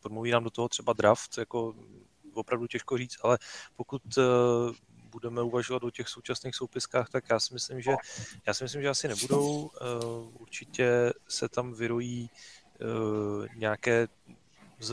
[0.00, 1.74] promluví nám do toho třeba draft, jako
[2.34, 3.38] opravdu těžko říct, ale
[3.76, 4.22] pokud eh,
[5.10, 7.92] budeme uvažovat o těch současných soupiskách, tak já si myslím, že,
[8.46, 9.70] já si myslím, že asi nebudou.
[10.32, 12.30] Určitě se tam vyrojí
[13.56, 14.08] nějaké,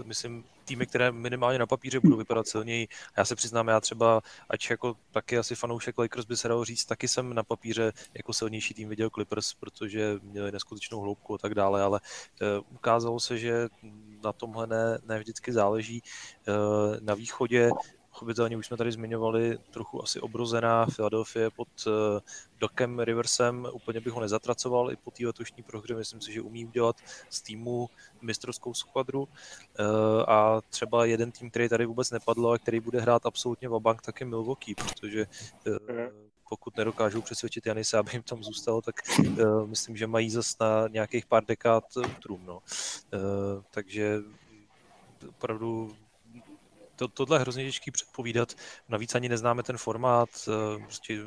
[0.06, 2.88] myslím, týmy, které minimálně na papíře budou vypadat silněji.
[3.18, 6.86] Já se přiznám, já třeba, ať jako taky asi fanoušek Lakers by se dalo říct,
[6.86, 11.56] taky jsem na papíře jako silnější tým viděl Clippers, protože měli neskutečnou hloubku a tak
[11.56, 12.00] dále, ale
[12.42, 13.68] uh, ukázalo se, že
[14.24, 16.02] na tomhle ne, ne vždycky záleží.
[16.48, 17.70] Uh, na východě
[18.16, 21.94] Pochopitelně už jsme tady zmiňovali trochu asi obrozená Philadelphia pod uh,
[22.60, 23.68] Dokem Riversem.
[23.74, 25.96] Úplně bych ho nezatracoval i po té letošní prohře.
[25.96, 26.96] Myslím si, že umí udělat
[27.30, 27.90] z týmu
[28.22, 29.22] mistrovskou skvadru.
[29.24, 29.28] Uh,
[30.28, 34.20] a třeba jeden tým, který tady vůbec nepadl a který bude hrát absolutně vabank, tak
[34.20, 35.28] je Milwaukee, protože
[35.68, 35.78] uh,
[36.50, 40.88] pokud nedokážou přesvědčit Janise, aby jim tam zůstalo, tak uh, myslím, že mají zas na
[40.88, 41.84] nějakých pár dekád
[42.24, 42.46] trům.
[42.46, 42.56] No.
[43.14, 44.20] Uh, takže
[45.30, 45.96] opravdu
[46.96, 48.54] to, tohle je hrozně těžký předpovídat.
[48.90, 50.30] Navíc ani neznáme ten formát.
[50.48, 51.26] Eh, prostě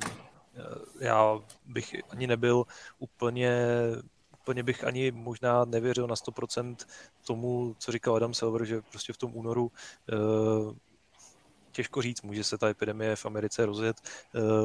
[0.56, 0.62] eh,
[1.00, 2.64] já bych ani nebyl
[2.98, 3.68] úplně
[4.48, 6.76] úplně bych ani možná nevěřil na 100%
[7.26, 9.72] tomu, co říkal Adam Silver, že prostě v tom únoru
[10.12, 10.74] uh,
[11.72, 13.96] těžko říct, může se ta epidemie v Americe rozjet.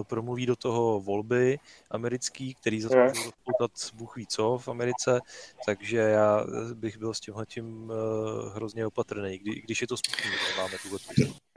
[0.07, 1.59] Promluví do toho volby
[1.91, 5.19] americký, který zase může rozpoutat Bůh ví co v Americe,
[5.65, 10.61] takže já bych byl s tímhletím uh, hrozně opatrný, kdy, když je to smutný, že
[10.61, 10.99] máme tuhle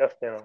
[0.01, 0.45] Jasně, no.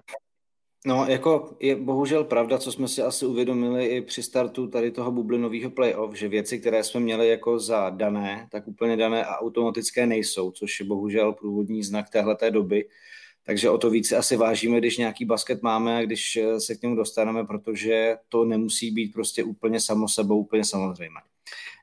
[0.86, 5.12] No, jako je bohužel pravda, co jsme si asi uvědomili i při startu tady toho
[5.12, 10.06] bublinového playoff, že věci, které jsme měli jako za dané, tak úplně dané a automatické
[10.06, 12.88] nejsou, což je bohužel průvodní znak téhleté doby.
[13.44, 16.82] Takže o to více asi vážíme, když nějaký basket máme a když eh, se k
[16.82, 21.20] němu dostaneme, protože to nemusí být prostě úplně samo sebou, úplně samozřejmé.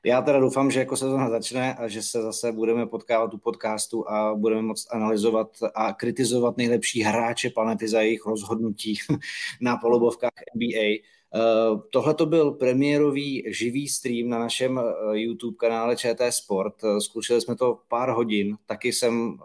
[0.04, 4.10] Já teda doufám, že jako sezóna začne a že se zase budeme potkávat u podcastu
[4.10, 8.98] a budeme moct analyzovat a kritizovat nejlepší hráče planety za jejich rozhodnutí
[9.60, 11.10] na polobovkách NBA.
[11.34, 16.74] Eh, tohle to byl premiérový živý stream na našem eh, YouTube kanále ČT Sport.
[16.84, 18.56] Eh, zkoušeli jsme to pár hodin.
[18.66, 19.38] Taky jsem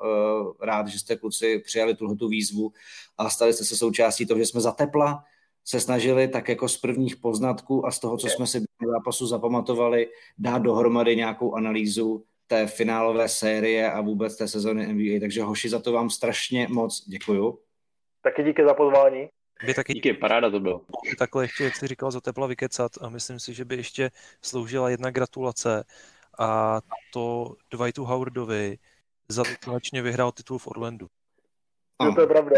[0.61, 2.71] rád, že jste kluci přijali tuhle výzvu
[3.17, 5.23] a stali jste se součástí toho, že jsme za tepla
[5.65, 9.27] se snažili tak jako z prvních poznatků a z toho, co jsme si v zápasu
[9.27, 15.19] zapamatovali, dát dohromady nějakou analýzu té finálové série a vůbec té sezóny NBA.
[15.19, 17.59] Takže hoši, za to vám strašně moc děkuju.
[18.21, 19.29] Taky díky za pozvání.
[19.65, 20.81] By taky díky, paráda to bylo.
[21.19, 24.11] Takhle ještě, jak jsi říkal, za tepla vykecat a myslím si, že by ještě
[24.41, 25.83] sloužila jedna gratulace
[26.39, 26.81] a
[27.13, 28.77] to Dwightu Howardovi
[29.27, 31.07] za to, vyhrál titul v Orlandu.
[32.01, 32.55] No, to je pravda.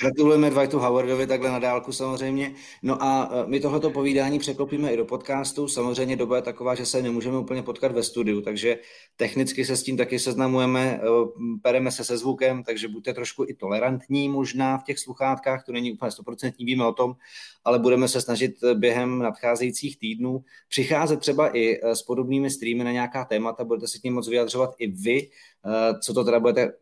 [0.00, 2.54] Gratulujeme Dwightu Howardovi takhle na dálku samozřejmě.
[2.82, 5.68] No a e, my tohleto povídání překlopíme i do podcastu.
[5.68, 8.78] Samozřejmě doba je taková, že se nemůžeme úplně potkat ve studiu, takže
[9.16, 11.00] technicky se s tím taky seznamujeme, e,
[11.62, 15.92] pereme se se zvukem, takže buďte trošku i tolerantní možná v těch sluchátkách, to není
[15.92, 17.14] úplně stoprocentní, víme o tom,
[17.64, 22.92] ale budeme se snažit během nadcházejících týdnů přicházet třeba i e, s podobnými streamy na
[22.92, 25.28] nějaká témata, budete se tím moc vyjadřovat i vy,
[26.00, 26.72] co to teda budete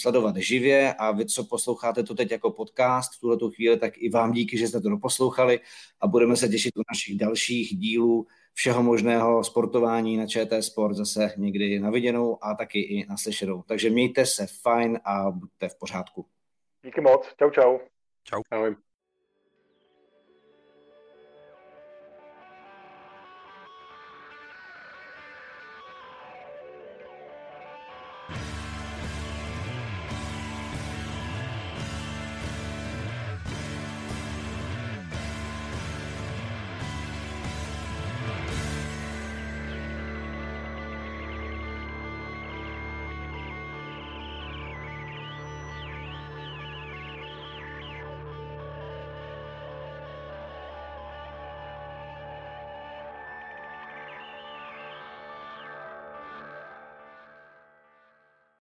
[0.00, 4.10] sledovat živě a vy, co posloucháte to teď jako podcast v tuhle chvíli, tak i
[4.10, 5.60] vám díky, že jste to doposlouchali
[6.00, 11.34] a budeme se těšit u našich dalších dílů všeho možného sportování na ČT Sport zase
[11.36, 13.62] někdy na viděnou a taky i na slyšenou.
[13.66, 16.26] Takže mějte se fajn a buďte v pořádku.
[16.84, 17.26] Díky moc.
[17.38, 17.78] Čau, čau.
[18.24, 18.40] Čau.
[18.50, 18.76] Ahoj.